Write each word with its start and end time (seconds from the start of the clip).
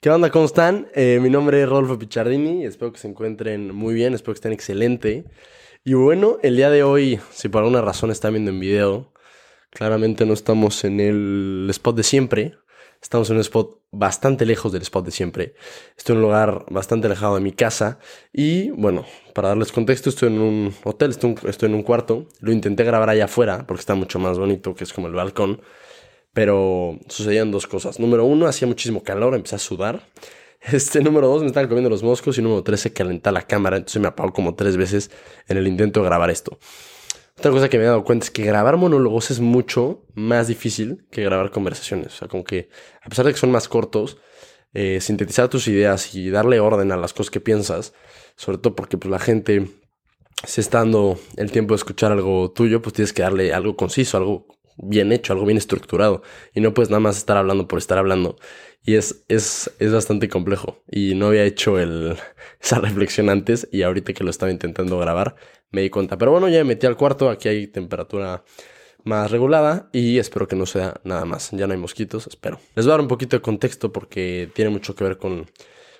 ¿Qué 0.00 0.10
onda? 0.10 0.30
¿Cómo 0.30 0.44
están? 0.44 0.86
Eh, 0.94 1.18
mi 1.20 1.28
nombre 1.28 1.60
es 1.60 1.68
Rodolfo 1.68 1.98
Pichardini. 1.98 2.64
Espero 2.64 2.92
que 2.92 3.00
se 3.00 3.08
encuentren 3.08 3.74
muy 3.74 3.94
bien, 3.94 4.14
espero 4.14 4.32
que 4.32 4.38
estén 4.38 4.52
excelente. 4.52 5.24
Y 5.82 5.94
bueno, 5.94 6.38
el 6.44 6.54
día 6.54 6.70
de 6.70 6.84
hoy, 6.84 7.18
si 7.32 7.48
por 7.48 7.64
alguna 7.64 7.82
razón 7.82 8.12
están 8.12 8.34
viendo 8.34 8.52
en 8.52 8.60
video, 8.60 9.12
claramente 9.70 10.24
no 10.24 10.34
estamos 10.34 10.84
en 10.84 11.00
el 11.00 11.66
spot 11.70 11.96
de 11.96 12.04
siempre. 12.04 12.54
Estamos 13.02 13.28
en 13.30 13.36
un 13.36 13.40
spot 13.40 13.80
bastante 13.90 14.46
lejos 14.46 14.70
del 14.70 14.82
spot 14.82 15.04
de 15.04 15.10
siempre. 15.10 15.54
Estoy 15.96 16.12
en 16.14 16.18
un 16.18 16.22
lugar 16.22 16.64
bastante 16.70 17.08
alejado 17.08 17.34
de 17.34 17.40
mi 17.40 17.50
casa. 17.50 17.98
Y 18.32 18.70
bueno, 18.70 19.04
para 19.34 19.48
darles 19.48 19.72
contexto, 19.72 20.10
estoy 20.10 20.28
en 20.28 20.38
un 20.38 20.74
hotel, 20.84 21.10
estoy 21.10 21.68
en 21.68 21.74
un 21.74 21.82
cuarto. 21.82 22.28
Lo 22.38 22.52
intenté 22.52 22.84
grabar 22.84 23.10
allá 23.10 23.24
afuera 23.24 23.66
porque 23.66 23.80
está 23.80 23.96
mucho 23.96 24.20
más 24.20 24.38
bonito, 24.38 24.76
que 24.76 24.84
es 24.84 24.92
como 24.92 25.08
el 25.08 25.14
balcón. 25.14 25.60
Pero 26.32 26.98
sucedían 27.08 27.50
dos 27.50 27.66
cosas. 27.66 27.98
Número 27.98 28.24
uno, 28.24 28.46
hacía 28.46 28.68
muchísimo 28.68 29.02
calor, 29.02 29.34
empecé 29.34 29.56
a 29.56 29.58
sudar. 29.58 30.02
Este 30.60 31.00
número 31.00 31.28
dos, 31.28 31.42
me 31.42 31.46
estaban 31.46 31.68
comiendo 31.68 31.88
los 31.88 32.02
moscos. 32.02 32.36
Y 32.36 32.42
número 32.42 32.64
tres, 32.64 32.80
se 32.80 32.92
calentaba 32.92 33.34
la 33.34 33.46
cámara. 33.46 33.76
Entonces 33.76 34.02
me 34.02 34.08
apagó 34.08 34.32
como 34.32 34.56
tres 34.56 34.76
veces 34.76 35.10
en 35.46 35.56
el 35.56 35.68
intento 35.68 36.00
de 36.00 36.06
grabar 36.06 36.30
esto. 36.30 36.58
Otra 37.38 37.52
cosa 37.52 37.68
que 37.68 37.78
me 37.78 37.84
he 37.84 37.86
dado 37.86 38.02
cuenta 38.02 38.24
es 38.24 38.32
que 38.32 38.42
grabar 38.42 38.76
monólogos 38.76 39.30
es 39.30 39.38
mucho 39.38 40.02
más 40.14 40.48
difícil 40.48 41.06
que 41.12 41.22
grabar 41.22 41.52
conversaciones. 41.52 42.08
O 42.08 42.16
sea, 42.16 42.28
como 42.28 42.42
que 42.42 42.68
a 43.00 43.08
pesar 43.08 43.26
de 43.26 43.32
que 43.32 43.38
son 43.38 43.52
más 43.52 43.68
cortos, 43.68 44.18
eh, 44.74 45.00
sintetizar 45.00 45.48
tus 45.48 45.68
ideas 45.68 46.16
y 46.16 46.30
darle 46.30 46.58
orden 46.58 46.90
a 46.90 46.96
las 46.96 47.12
cosas 47.12 47.30
que 47.30 47.40
piensas, 47.40 47.94
sobre 48.34 48.58
todo 48.58 48.74
porque 48.74 48.98
pues, 48.98 49.10
la 49.10 49.20
gente 49.20 49.68
se 50.44 50.60
está 50.60 50.78
dando 50.78 51.18
el 51.36 51.52
tiempo 51.52 51.74
de 51.74 51.76
escuchar 51.76 52.10
algo 52.10 52.50
tuyo, 52.50 52.82
pues 52.82 52.94
tienes 52.94 53.12
que 53.12 53.22
darle 53.22 53.54
algo 53.54 53.76
conciso, 53.76 54.16
algo 54.16 54.46
bien 54.78 55.12
hecho, 55.12 55.32
algo 55.32 55.44
bien 55.44 55.58
estructurado. 55.58 56.22
Y 56.54 56.60
no 56.60 56.74
puedes 56.74 56.90
nada 56.90 57.00
más 57.00 57.18
estar 57.18 57.36
hablando 57.36 57.68
por 57.68 57.78
estar 57.78 57.98
hablando. 57.98 58.36
Y 58.82 58.94
es, 58.94 59.24
es, 59.28 59.70
es 59.78 59.92
bastante 59.92 60.28
complejo. 60.28 60.82
Y 60.90 61.14
no 61.14 61.26
había 61.26 61.44
hecho 61.44 61.78
el, 61.78 62.16
esa 62.60 62.80
reflexión 62.80 63.28
antes 63.28 63.68
y 63.70 63.82
ahorita 63.82 64.12
que 64.12 64.24
lo 64.24 64.30
estaba 64.30 64.52
intentando 64.52 64.98
grabar 64.98 65.36
me 65.70 65.82
di 65.82 65.90
cuenta. 65.90 66.16
Pero 66.16 66.30
bueno, 66.32 66.48
ya 66.48 66.58
me 66.58 66.64
metí 66.64 66.86
al 66.86 66.96
cuarto, 66.96 67.28
aquí 67.30 67.48
hay 67.48 67.66
temperatura 67.66 68.44
más 69.04 69.30
regulada 69.30 69.88
y 69.92 70.18
espero 70.18 70.48
que 70.48 70.56
no 70.56 70.66
sea 70.66 71.00
nada 71.04 71.24
más. 71.24 71.50
Ya 71.52 71.66
no 71.66 71.72
hay 71.72 71.78
mosquitos, 71.78 72.26
espero. 72.26 72.60
Les 72.74 72.86
voy 72.86 72.92
a 72.92 72.94
dar 72.94 73.00
un 73.00 73.08
poquito 73.08 73.36
de 73.36 73.42
contexto 73.42 73.92
porque 73.92 74.50
tiene 74.54 74.70
mucho 74.70 74.94
que 74.94 75.04
ver 75.04 75.18
con, 75.18 75.46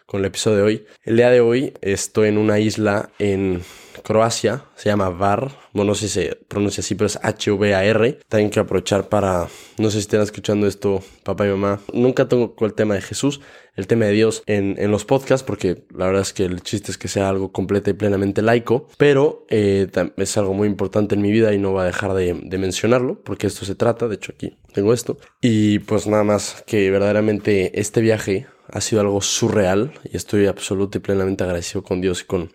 con 0.08 0.20
el 0.20 0.26
episodio 0.26 0.56
de 0.56 0.62
hoy. 0.62 0.86
El 1.04 1.18
día 1.18 1.28
de 1.28 1.42
hoy 1.42 1.74
estoy 1.82 2.28
en 2.28 2.38
una 2.38 2.58
isla 2.58 3.10
en 3.18 3.60
Croacia, 4.02 4.64
se 4.74 4.88
llama 4.88 5.10
Var, 5.10 5.50
bueno, 5.74 5.90
no 5.90 5.94
sé 5.94 6.08
si 6.08 6.14
se 6.14 6.34
pronuncia 6.48 6.80
así, 6.80 6.94
pero 6.94 7.08
es 7.08 7.18
H-V-A-R. 7.22 8.18
Tengo 8.26 8.50
que 8.50 8.58
aprovechar 8.58 9.10
para, 9.10 9.48
no 9.76 9.90
sé 9.90 9.92
si 9.92 9.98
están 9.98 10.22
escuchando 10.22 10.66
esto, 10.66 11.02
papá 11.24 11.46
y 11.46 11.50
mamá. 11.50 11.80
Nunca 11.92 12.26
tengo 12.26 12.54
el 12.58 12.72
tema 12.72 12.94
de 12.94 13.02
Jesús, 13.02 13.42
el 13.76 13.86
tema 13.86 14.06
de 14.06 14.12
Dios 14.12 14.42
en, 14.46 14.76
en 14.78 14.90
los 14.90 15.04
podcasts, 15.04 15.46
porque 15.46 15.84
la 15.94 16.06
verdad 16.06 16.22
es 16.22 16.32
que 16.32 16.46
el 16.46 16.62
chiste 16.62 16.90
es 16.90 16.96
que 16.96 17.08
sea 17.08 17.28
algo 17.28 17.52
completo 17.52 17.90
y 17.90 17.92
plenamente 17.92 18.40
laico, 18.40 18.88
pero 18.96 19.44
eh, 19.50 19.88
es 20.16 20.38
algo 20.38 20.54
muy 20.54 20.68
importante 20.68 21.16
en 21.16 21.20
mi 21.20 21.30
vida 21.30 21.52
y 21.52 21.58
no 21.58 21.72
voy 21.72 21.82
a 21.82 21.84
dejar 21.84 22.14
de, 22.14 22.32
de 22.32 22.56
mencionarlo, 22.56 23.20
porque 23.22 23.46
esto 23.46 23.66
se 23.66 23.74
trata, 23.74 24.08
de 24.08 24.14
hecho 24.14 24.32
aquí 24.34 24.56
tengo 24.72 24.94
esto. 24.94 25.18
Y 25.42 25.80
pues 25.80 26.06
nada 26.06 26.24
más 26.24 26.64
que 26.66 26.90
verdaderamente 26.90 27.78
este 27.78 28.00
viaje 28.00 28.46
ha 28.70 28.80
sido 28.80 29.00
algo 29.00 29.20
surreal 29.20 29.92
y 30.04 30.16
estoy 30.16 30.46
absolutamente 30.46 30.98
y 30.98 31.00
plenamente 31.00 31.44
agradecido 31.44 31.82
con 31.82 32.00
Dios 32.00 32.22
y 32.22 32.24
con 32.24 32.52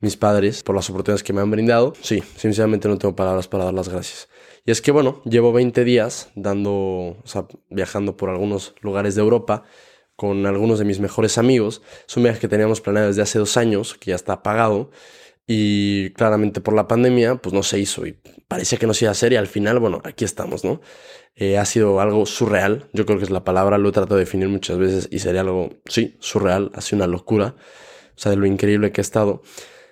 mis 0.00 0.16
padres 0.16 0.62
por 0.62 0.74
las 0.74 0.88
oportunidades 0.90 1.22
que 1.22 1.32
me 1.32 1.40
han 1.40 1.50
brindado. 1.50 1.94
Sí, 2.00 2.22
sinceramente 2.36 2.88
no 2.88 2.98
tengo 2.98 3.16
palabras 3.16 3.48
para 3.48 3.64
dar 3.64 3.74
las 3.74 3.88
gracias. 3.88 4.28
Y 4.64 4.70
es 4.70 4.82
que 4.82 4.90
bueno, 4.90 5.22
llevo 5.24 5.52
20 5.52 5.84
días 5.84 6.30
dando, 6.34 7.16
viajando 7.70 8.16
por 8.16 8.30
algunos 8.30 8.74
lugares 8.80 9.14
de 9.14 9.22
Europa 9.22 9.64
con 10.16 10.46
algunos 10.46 10.78
de 10.78 10.84
mis 10.84 10.98
mejores 10.98 11.38
amigos. 11.38 11.82
Es 12.08 12.16
un 12.16 12.24
viaje 12.24 12.40
que 12.40 12.48
teníamos 12.48 12.80
planeado 12.80 13.08
desde 13.08 13.22
hace 13.22 13.38
dos 13.38 13.56
años, 13.56 13.94
que 13.94 14.10
ya 14.10 14.16
está 14.16 14.42
pagado. 14.42 14.90
Y 15.46 16.10
claramente 16.10 16.60
por 16.60 16.74
la 16.74 16.88
pandemia, 16.88 17.36
pues 17.36 17.52
no 17.52 17.62
se 17.62 17.78
hizo 17.78 18.06
y 18.06 18.18
parecía 18.48 18.78
que 18.78 18.86
no 18.86 18.94
se 18.94 19.04
iba 19.04 19.10
a 19.10 19.12
hacer 19.12 19.32
y 19.32 19.36
al 19.36 19.46
final, 19.46 19.78
bueno, 19.78 20.00
aquí 20.04 20.24
estamos, 20.24 20.64
¿no? 20.64 20.80
Eh, 21.36 21.58
ha 21.58 21.64
sido 21.64 22.00
algo 22.00 22.26
surreal, 22.26 22.88
yo 22.92 23.06
creo 23.06 23.18
que 23.18 23.24
es 23.24 23.30
la 23.30 23.44
palabra, 23.44 23.78
lo 23.78 23.90
he 23.90 23.92
tratado 23.92 24.16
de 24.16 24.24
definir 24.24 24.48
muchas 24.48 24.78
veces 24.78 25.08
y 25.10 25.18
sería 25.18 25.42
algo, 25.42 25.70
sí, 25.86 26.16
surreal, 26.18 26.70
ha 26.74 26.80
sido 26.80 27.04
una 27.04 27.06
locura, 27.06 27.54
o 28.16 28.18
sea, 28.18 28.30
de 28.30 28.36
lo 28.36 28.46
increíble 28.46 28.90
que 28.90 29.00
ha 29.00 29.02
estado. 29.02 29.42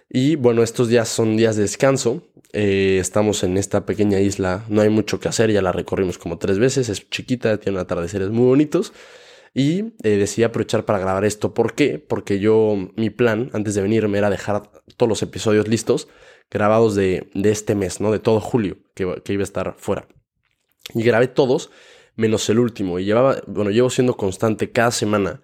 Y 0.08 0.36
bueno, 0.36 0.62
estos 0.62 0.88
días 0.88 1.08
son 1.08 1.36
días 1.36 1.56
de 1.56 1.62
descanso. 1.62 2.22
Eh, 2.52 2.98
estamos 3.00 3.42
en 3.42 3.58
esta 3.58 3.84
pequeña 3.84 4.20
isla, 4.20 4.64
no 4.68 4.80
hay 4.80 4.88
mucho 4.88 5.20
que 5.20 5.28
hacer, 5.28 5.50
ya 5.50 5.60
la 5.60 5.72
recorrimos 5.72 6.18
como 6.18 6.38
tres 6.38 6.58
veces, 6.58 6.88
es 6.88 7.08
chiquita, 7.10 7.58
tiene 7.58 7.80
atardeceres 7.80 8.30
muy 8.30 8.46
bonitos. 8.46 8.92
Y 9.54 9.94
eh, 10.02 10.16
decidí 10.16 10.42
aprovechar 10.42 10.84
para 10.84 10.98
grabar 10.98 11.24
esto. 11.24 11.54
¿Por 11.54 11.74
qué? 11.74 12.00
Porque 12.00 12.40
yo, 12.40 12.74
mi 12.96 13.10
plan 13.10 13.50
antes 13.52 13.76
de 13.76 13.82
venirme 13.82 14.18
era 14.18 14.28
dejar 14.28 14.70
todos 14.96 15.08
los 15.08 15.22
episodios 15.22 15.68
listos, 15.68 16.08
grabados 16.50 16.96
de, 16.96 17.30
de 17.34 17.50
este 17.50 17.76
mes, 17.76 18.00
¿no? 18.00 18.10
De 18.10 18.18
todo 18.18 18.40
julio, 18.40 18.78
que, 18.94 19.22
que, 19.24 19.32
iba 19.32 19.42
a 19.42 19.44
estar 19.44 19.74
fuera. 19.78 20.08
Y 20.92 21.04
grabé 21.04 21.28
todos, 21.28 21.70
menos 22.16 22.48
el 22.50 22.58
último. 22.58 22.98
Y 22.98 23.04
llevaba, 23.04 23.36
bueno, 23.46 23.70
llevo 23.70 23.90
siendo 23.90 24.16
constante 24.16 24.72
cada 24.72 24.90
semana. 24.90 25.40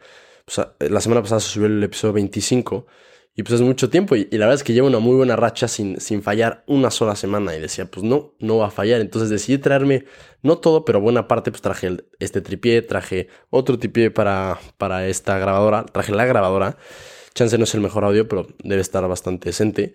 O 0.47 0.51
sea, 0.51 0.75
la 0.81 1.01
semana 1.01 1.23
pasada 1.23 1.41
se 1.41 1.51
subió 1.51 1.69
el 1.69 1.83
episodio 1.83 2.15
25 2.15 2.87
y 3.35 3.43
pues 3.43 3.55
es 3.55 3.61
mucho 3.61 3.91
tiempo. 3.91 4.17
Y, 4.17 4.25
la 4.33 4.47
verdad 4.47 4.55
es 4.55 4.65
que 4.65 4.73
llevo 4.73 4.89
una 4.89 4.99
muy 4.99 5.17
buena 5.17 5.37
racha 5.37 5.69
sin, 5.69 6.01
sin 6.01 6.23
fallar 6.23 6.65
una 6.67 6.91
sola 6.91 7.17
semana. 7.17 7.55
Y 7.57 7.61
decía, 7.61 7.87
pues 7.91 8.05
no, 8.05 8.35
no 8.39 8.59
va 8.59 8.67
a 8.67 8.71
fallar. 8.71 9.01
Entonces 9.01 9.31
decidí 9.31 9.59
traerme, 9.59 10.05
no 10.43 10.59
todo, 10.59 10.85
pero 10.85 11.01
buena 11.01 11.29
parte, 11.29 11.51
pues 11.51 11.63
traje 11.63 11.97
este 12.19 12.41
tripié, 12.41 12.83
traje 12.83 13.29
otro 13.51 13.79
tripié 13.79 14.11
para, 14.11 14.59
para 14.79 15.07
esta 15.07 15.39
grabadora, 15.39 15.87
traje 15.87 16.13
la 16.13 16.27
grabadora. 16.27 16.77
Chance 17.35 17.59
no 17.59 17.65
es 17.65 17.75
el 17.75 17.81
mejor 17.81 18.05
audio, 18.05 18.29
pero 18.29 18.49
debe 18.65 18.83
estar 18.83 19.07
bastante 19.09 19.51
decente. 19.51 19.95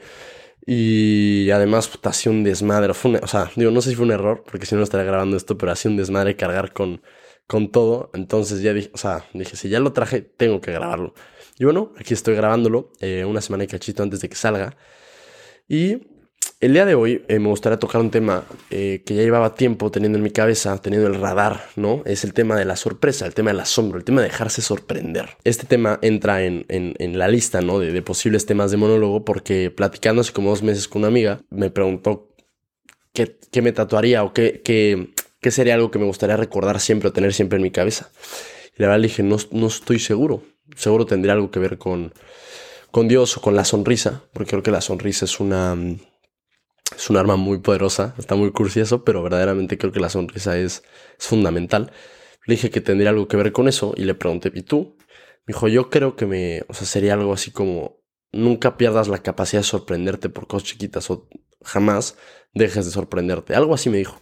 Y 0.65 1.49
además, 1.51 1.87
pues, 1.87 1.99
ha 2.05 2.13
sido 2.13 2.33
un 2.33 2.43
desmadre. 2.43 2.91
o 2.91 3.27
sea, 3.27 3.51
digo, 3.55 3.71
no 3.71 3.81
sé 3.81 3.91
si 3.91 3.95
fue 3.95 4.05
un 4.05 4.11
error, 4.11 4.43
porque 4.49 4.65
si 4.65 4.75
no, 4.75 4.83
estaría 4.83 5.05
grabando 5.05 5.37
esto, 5.37 5.57
pero 5.57 5.71
ha 5.71 5.75
sido 5.75 5.91
un 5.91 5.97
desmadre 5.97 6.35
cargar 6.35 6.73
con, 6.73 7.01
con 7.47 7.71
todo. 7.71 8.09
Entonces 8.13 8.61
ya 8.61 8.73
dije, 8.73 8.89
o 8.93 8.97
sea, 8.97 9.25
dije, 9.33 9.55
si 9.57 9.69
ya 9.69 9.79
lo 9.79 9.93
traje, 9.93 10.21
tengo 10.21 10.61
que 10.61 10.71
grabarlo. 10.71 11.13
Y 11.57 11.63
bueno, 11.63 11.93
aquí 11.97 12.13
estoy 12.13 12.35
grabándolo 12.35 12.91
eh, 12.99 13.23
una 13.25 13.41
semana 13.41 13.63
y 13.63 13.67
cachito 13.67 14.03
antes 14.03 14.19
de 14.19 14.29
que 14.29 14.35
salga. 14.35 14.75
Y 15.67 16.01
el 16.59 16.73
día 16.73 16.85
de 16.85 16.95
hoy 16.95 17.23
eh, 17.27 17.39
me 17.39 17.47
gustaría 17.47 17.79
tocar 17.79 18.01
un 18.01 18.11
tema 18.11 18.43
eh, 18.69 19.03
que 19.05 19.15
ya 19.15 19.23
llevaba 19.23 19.55
tiempo 19.55 19.89
teniendo 19.89 20.17
en 20.17 20.23
mi 20.23 20.31
cabeza, 20.31 20.77
teniendo 20.81 21.07
el 21.07 21.15
radar, 21.15 21.69
¿no? 21.75 22.01
Es 22.05 22.23
el 22.23 22.33
tema 22.33 22.57
de 22.57 22.65
la 22.65 22.75
sorpresa, 22.75 23.25
el 23.25 23.33
tema 23.33 23.51
del 23.51 23.61
asombro, 23.61 23.97
el 23.97 24.03
tema 24.03 24.21
de 24.21 24.27
dejarse 24.27 24.61
sorprender. 24.61 25.37
Este 25.43 25.65
tema 25.65 25.97
entra 26.01 26.43
en, 26.43 26.65
en, 26.67 27.17
la 27.17 27.27
lista, 27.27 27.61
¿no? 27.61 27.79
De, 27.79 28.01
posibles 28.01 28.45
temas 28.45 28.71
de 28.71 28.77
monólogo 28.77 29.23
porque 29.23 29.71
platicando 29.71 30.21
hace 30.21 30.33
como 30.33 30.49
dos 30.49 30.61
meses 30.61 30.87
con 30.87 31.01
una 31.01 31.07
amiga, 31.07 31.41
me 31.49 31.69
preguntó 31.69 32.35
qué, 33.13 33.37
qué 33.51 33.61
me 33.61 33.71
tatuaría 33.71 34.23
o 34.23 34.33
qué, 34.33 34.61
qué, 34.63 35.13
qué, 35.41 35.51
sería 35.51 35.75
algo 35.75 35.89
que 35.91 35.99
me 35.99 36.05
gustaría 36.05 36.37
recordar 36.37 36.79
siempre 36.79 37.09
o 37.09 37.13
tener 37.13 37.33
siempre 37.33 37.57
en 37.57 37.63
mi 37.63 37.71
cabeza. 37.71 38.11
Y 38.77 38.81
la 38.81 38.87
verdad 38.87 39.01
le 39.01 39.07
dije, 39.07 39.23
no, 39.23 39.37
no 39.51 39.67
estoy 39.67 39.99
seguro 39.99 40.43
seguro 40.75 41.05
tendría 41.05 41.33
algo 41.33 41.51
que 41.51 41.59
ver 41.59 41.77
con, 41.77 42.13
con 42.91 43.07
Dios 43.07 43.37
o 43.37 43.41
con 43.41 43.55
la 43.55 43.65
sonrisa, 43.65 44.23
porque 44.33 44.51
creo 44.51 44.63
que 44.63 44.71
la 44.71 44.81
sonrisa 44.81 45.25
es 45.25 45.39
una, 45.39 45.75
es 46.95 47.09
un 47.09 47.17
arma 47.17 47.35
muy 47.35 47.59
poderosa, 47.59 48.15
está 48.17 48.35
muy 48.35 48.51
cursi 48.51 48.79
eso, 48.79 49.03
pero 49.03 49.23
verdaderamente 49.23 49.77
creo 49.77 49.91
que 49.91 49.99
la 49.99 50.09
sonrisa 50.09 50.57
es, 50.57 50.83
fundamental. 51.17 51.91
Le 52.45 52.55
dije 52.55 52.69
que 52.69 52.81
tendría 52.81 53.09
algo 53.09 53.27
que 53.27 53.37
ver 53.37 53.51
con 53.51 53.67
eso 53.67 53.93
y 53.97 54.03
le 54.03 54.15
pregunté, 54.15 54.51
¿y 54.53 54.61
tú? 54.61 54.97
Me 55.45 55.53
dijo, 55.53 55.67
yo 55.67 55.89
creo 55.89 56.15
que 56.15 56.25
me, 56.25 56.63
o 56.67 56.73
sea, 56.73 56.85
sería 56.85 57.13
algo 57.13 57.33
así 57.33 57.51
como, 57.51 58.01
nunca 58.31 58.77
pierdas 58.77 59.07
la 59.07 59.19
capacidad 59.19 59.61
de 59.61 59.67
sorprenderte 59.67 60.29
por 60.29 60.47
cosas 60.47 60.69
chiquitas 60.69 61.09
o 61.09 61.27
jamás 61.63 62.17
dejes 62.53 62.85
de 62.85 62.91
sorprenderte. 62.91 63.55
Algo 63.55 63.73
así 63.73 63.89
me 63.89 63.97
dijo. 63.97 64.21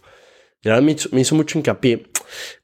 Y 0.62 0.68
ahora 0.68 0.80
me 0.80 0.92
hizo, 0.92 1.08
me 1.12 1.20
hizo 1.20 1.34
mucho 1.34 1.58
hincapié 1.58 2.10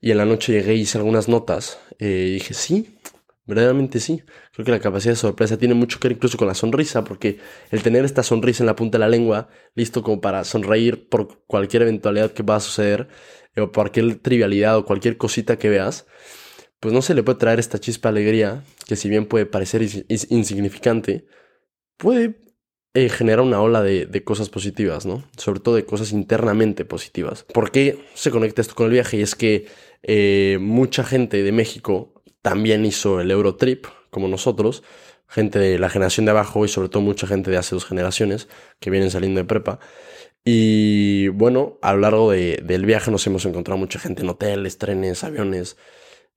y 0.00 0.10
en 0.10 0.18
la 0.18 0.24
noche 0.24 0.52
llegué 0.52 0.74
y 0.74 0.80
hice 0.80 0.98
algunas 0.98 1.28
notas 1.28 1.78
eh, 1.98 2.26
y 2.28 2.32
dije, 2.34 2.54
sí, 2.54 2.98
Verdaderamente 3.46 4.00
sí. 4.00 4.22
Creo 4.52 4.64
que 4.64 4.70
la 4.70 4.80
capacidad 4.80 5.12
de 5.12 5.16
sorpresa 5.16 5.56
tiene 5.58 5.74
mucho 5.74 5.98
que 5.98 6.08
ver 6.08 6.16
incluso 6.16 6.38
con 6.38 6.46
la 6.46 6.54
sonrisa, 6.54 7.04
porque 7.04 7.38
el 7.70 7.82
tener 7.82 8.04
esta 8.04 8.22
sonrisa 8.22 8.62
en 8.62 8.66
la 8.66 8.76
punta 8.76 8.98
de 8.98 9.00
la 9.00 9.08
lengua, 9.08 9.48
listo 9.74 10.02
como 10.02 10.20
para 10.20 10.44
sonreír 10.44 11.08
por 11.08 11.44
cualquier 11.46 11.82
eventualidad 11.82 12.32
que 12.32 12.42
va 12.42 12.56
a 12.56 12.60
suceder, 12.60 13.08
o 13.56 13.72
por 13.72 13.90
cualquier 13.90 14.16
trivialidad 14.16 14.76
o 14.76 14.84
cualquier 14.84 15.16
cosita 15.16 15.58
que 15.58 15.68
veas, 15.68 16.06
pues 16.78 16.94
no 16.94 17.02
se 17.02 17.14
le 17.14 17.22
puede 17.22 17.38
traer 17.38 17.58
esta 17.58 17.78
chispa 17.78 18.10
de 18.10 18.20
alegría, 18.20 18.64
que 18.86 18.96
si 18.96 19.08
bien 19.08 19.26
puede 19.26 19.46
parecer 19.46 19.82
insignificante, 19.82 21.26
puede 21.96 22.40
eh, 22.94 23.08
generar 23.08 23.40
una 23.40 23.60
ola 23.60 23.82
de, 23.82 24.06
de, 24.06 24.24
cosas 24.24 24.48
positivas, 24.48 25.06
¿no? 25.06 25.24
Sobre 25.36 25.60
todo 25.60 25.76
de 25.76 25.84
cosas 25.84 26.12
internamente 26.12 26.84
positivas. 26.84 27.44
¿Por 27.44 27.70
qué 27.70 28.04
se 28.14 28.30
conecta 28.30 28.62
esto 28.62 28.74
con 28.74 28.86
el 28.86 28.92
viaje? 28.92 29.18
Y 29.18 29.22
es 29.22 29.34
que 29.34 29.66
eh, 30.02 30.58
mucha 30.60 31.04
gente 31.04 31.42
de 31.42 31.52
México 31.52 32.19
también 32.42 32.84
hizo 32.84 33.20
el 33.20 33.30
Eurotrip, 33.30 33.86
como 34.10 34.28
nosotros, 34.28 34.82
gente 35.28 35.58
de 35.58 35.78
la 35.78 35.88
generación 35.88 36.26
de 36.26 36.32
abajo 36.32 36.64
y 36.64 36.68
sobre 36.68 36.88
todo 36.88 37.02
mucha 37.02 37.26
gente 37.26 37.50
de 37.50 37.56
hace 37.56 37.74
dos 37.74 37.84
generaciones 37.84 38.48
que 38.80 38.90
vienen 38.90 39.10
saliendo 39.10 39.40
de 39.40 39.44
prepa. 39.44 39.78
Y 40.44 41.28
bueno, 41.28 41.78
a 41.82 41.92
lo 41.92 42.00
largo 42.00 42.30
de, 42.30 42.62
del 42.64 42.86
viaje 42.86 43.10
nos 43.10 43.26
hemos 43.26 43.44
encontrado 43.44 43.78
mucha 43.78 43.98
gente 43.98 44.22
en 44.22 44.30
hoteles, 44.30 44.78
trenes, 44.78 45.22
aviones. 45.24 45.76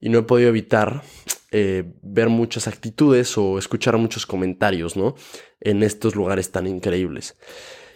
y 0.00 0.10
no 0.10 0.18
he 0.20 0.22
podido 0.22 0.50
evitar 0.50 1.02
eh, 1.50 1.84
ver 2.02 2.28
muchas 2.28 2.68
actitudes 2.68 3.38
o 3.38 3.58
escuchar 3.58 3.96
muchos 3.96 4.26
comentarios, 4.26 4.96
¿no? 4.96 5.14
En 5.60 5.82
estos 5.82 6.14
lugares 6.16 6.50
tan 6.50 6.66
increíbles. 6.66 7.36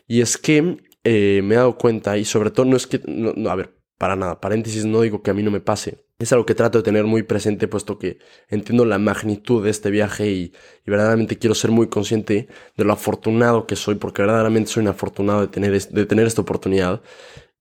Y 0.07 0.21
es 0.23 0.39
que 0.39 0.79
eh, 1.05 1.41
me 1.45 1.55
he 1.55 1.59
dado 1.59 1.77
cuenta, 1.77 2.17
y 2.17 2.25
sobre 2.25 2.51
todo 2.51 2.67
no 2.67 2.77
es 2.77 2.87
que, 2.87 3.01
no, 3.07 3.51
a 3.51 3.55
ver, 3.57 3.75
para 3.99 4.17
nada, 4.17 4.41
paréntesis, 4.41 4.85
no 4.85 5.01
digo 5.03 5.23
que 5.23 5.31
a 5.31 5.35
mí 5.35 5.43
no 5.43 5.51
me 5.51 5.61
pase. 5.61 6.05
Es 6.21 6.33
algo 6.33 6.47
que 6.47 6.57
trato 6.57 6.79
de 6.79 6.83
tener 6.83 7.05
muy 7.05 7.23
presente, 7.23 7.69
puesto 7.69 7.97
que 7.97 8.19
entiendo 8.49 8.85
la 8.85 8.99
magnitud 8.99 9.63
de 9.63 9.71
este 9.71 9.89
viaje 9.89 10.29
y, 10.29 10.53
verdaderamente 10.85 11.39
quiero 11.39 11.55
ser 11.55 11.71
muy 11.71 11.87
consciente 11.89 12.49
de 12.77 12.85
lo 12.85 12.93
afortunado 12.93 13.69
que 13.69 13.77
soy, 13.77 13.95
porque 13.95 14.23
verdaderamente 14.23 14.69
soy 14.69 14.83
un 14.83 14.89
afortunado 14.89 15.43
de 15.43 15.47
tener, 15.47 15.81
de 15.81 16.07
tener 16.07 16.27
esta 16.27 16.43
oportunidad 16.43 17.03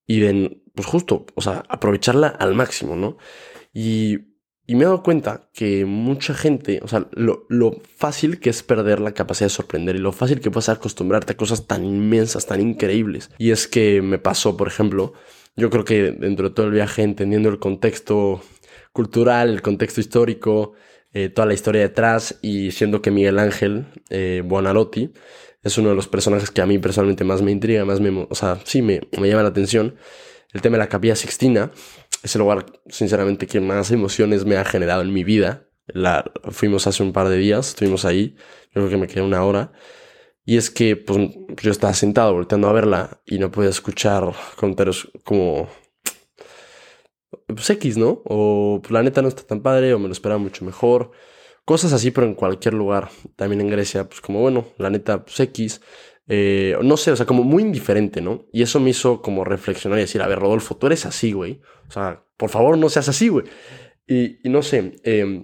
y 0.07 0.21
de, 0.21 0.63
pues 0.73 0.87
justo, 0.87 1.27
o 1.35 1.41
sea, 1.41 1.65
aprovecharla 1.69 2.29
al 2.29 2.55
máximo, 2.55 2.95
¿no? 2.95 3.17
Y, 3.73 4.37
y 4.65 4.73
me 4.73 4.81
he 4.81 4.85
dado 4.85 5.03
cuenta 5.03 5.51
que 5.53 5.85
mucha 5.85 6.33
gente, 6.33 6.79
o 6.81 6.87
sea, 6.87 7.07
lo, 7.11 7.45
lo, 7.49 7.79
fácil 7.95 8.39
que 8.39 8.49
es 8.49 8.63
perder 8.63 8.99
la 9.01 9.13
capacidad 9.13 9.45
de 9.45 9.53
sorprender 9.53 9.95
y 9.95 9.99
lo 9.99 10.11
fácil 10.11 10.39
que 10.39 10.49
puedes 10.49 10.69
acostumbrarte 10.69 11.33
a 11.33 11.37
cosas 11.37 11.67
tan 11.67 11.85
inmensas, 11.85 12.47
tan 12.47 12.59
increíbles. 12.59 13.29
Y 13.37 13.51
es 13.51 13.67
que 13.67 14.01
me 14.01 14.17
pasó, 14.17 14.57
por 14.57 14.67
ejemplo, 14.67 15.13
yo 15.57 15.69
creo 15.69 15.83
que 15.83 16.11
dentro 16.11 16.49
de 16.49 16.55
todo 16.55 16.67
el 16.67 16.71
viaje, 16.71 17.01
entendiendo 17.01 17.49
el 17.49 17.59
contexto 17.59 18.41
cultural, 18.93 19.49
el 19.49 19.61
contexto 19.61 19.99
histórico, 19.99 20.73
eh, 21.13 21.29
toda 21.29 21.47
la 21.47 21.53
historia 21.53 21.81
detrás 21.81 22.37
y 22.41 22.71
siendo 22.71 23.01
que 23.01 23.11
Miguel 23.11 23.39
Ángel 23.39 23.87
eh, 24.09 24.43
Buonarroti 24.45 25.11
es 25.63 25.77
uno 25.77 25.89
de 25.89 25.95
los 25.95 26.07
personajes 26.07 26.51
que 26.51 26.61
a 26.61 26.65
mí 26.65 26.77
personalmente 26.77 27.23
más 27.23 27.41
me 27.41 27.51
intriga, 27.51 27.83
más 27.85 27.99
me, 27.99 28.27
o 28.29 28.35
sea, 28.35 28.59
sí 28.63 28.81
me, 28.81 29.01
me 29.19 29.27
llama 29.27 29.43
la 29.43 29.49
atención. 29.49 29.95
El 30.53 30.61
tema 30.61 30.77
de 30.77 30.83
la 30.83 30.89
capilla 30.89 31.15
Sixtina 31.15 31.71
es 32.23 32.35
el 32.35 32.39
lugar, 32.39 32.65
sinceramente, 32.87 33.47
que 33.47 33.59
más 33.59 33.91
emociones 33.91 34.45
me 34.45 34.57
ha 34.57 34.63
generado 34.63 35.01
en 35.01 35.11
mi 35.11 35.23
vida. 35.23 35.67
La, 35.87 36.31
fuimos 36.51 36.87
hace 36.87 37.03
un 37.03 37.13
par 37.13 37.29
de 37.29 37.37
días, 37.37 37.69
estuvimos 37.69 38.05
ahí, 38.05 38.35
yo 38.67 38.81
creo 38.81 38.89
que 38.89 38.97
me 38.97 39.07
quedé 39.07 39.23
una 39.23 39.43
hora. 39.43 39.71
Y 40.47 40.55
es 40.55 40.71
que 40.71 40.95
pues, 40.95 41.29
yo 41.61 41.71
estaba 41.71 41.93
sentado 41.93 42.33
volteando 42.33 42.69
a 42.69 42.71
verla 42.71 43.21
y 43.25 43.37
no 43.37 43.51
podía 43.51 43.69
escuchar 43.69 44.31
comentarios 44.55 45.11
como 45.25 45.67
pues 47.47 47.69
X, 47.69 47.97
¿no? 47.97 48.21
O 48.23 48.79
pues, 48.81 48.91
la 48.91 49.03
neta 49.03 49.21
no 49.21 49.27
está 49.27 49.43
tan 49.43 49.61
padre, 49.61 49.93
o 49.93 49.99
me 49.99 50.07
lo 50.07 50.13
esperaba 50.13 50.39
mucho 50.39 50.63
mejor. 50.63 51.11
Cosas 51.65 51.91
así, 51.91 52.11
pero 52.11 52.25
en 52.27 52.33
cualquier 52.33 52.75
lugar. 52.75 53.09
También 53.35 53.59
en 53.59 53.69
Grecia, 53.69 54.07
pues 54.07 54.21
como 54.21 54.39
bueno, 54.39 54.67
la 54.77 54.89
neta, 54.89 55.25
pues 55.25 55.37
X. 55.37 55.81
Eh, 56.29 56.77
no 56.81 56.95
sé, 56.95 57.11
o 57.11 57.17
sea, 57.17 57.25
como 57.25 57.43
muy 57.43 57.61
indiferente, 57.63 58.21
¿no? 58.21 58.45
Y 58.53 58.61
eso 58.61 58.79
me 58.79 58.91
hizo 58.91 59.21
como 59.21 59.43
reflexionar 59.43 59.99
y 59.99 60.03
decir, 60.03 60.21
a 60.21 60.27
ver, 60.27 60.39
Rodolfo, 60.39 60.77
tú 60.77 60.87
eres 60.87 61.05
así, 61.05 61.33
güey. 61.33 61.59
O 61.89 61.91
sea, 61.91 62.23
por 62.37 62.49
favor, 62.49 62.77
no 62.77 62.87
seas 62.87 63.09
así, 63.09 63.27
güey. 63.27 63.43
Y, 64.07 64.37
no 64.45 64.61
sé, 64.61 64.93
eh, 65.03 65.43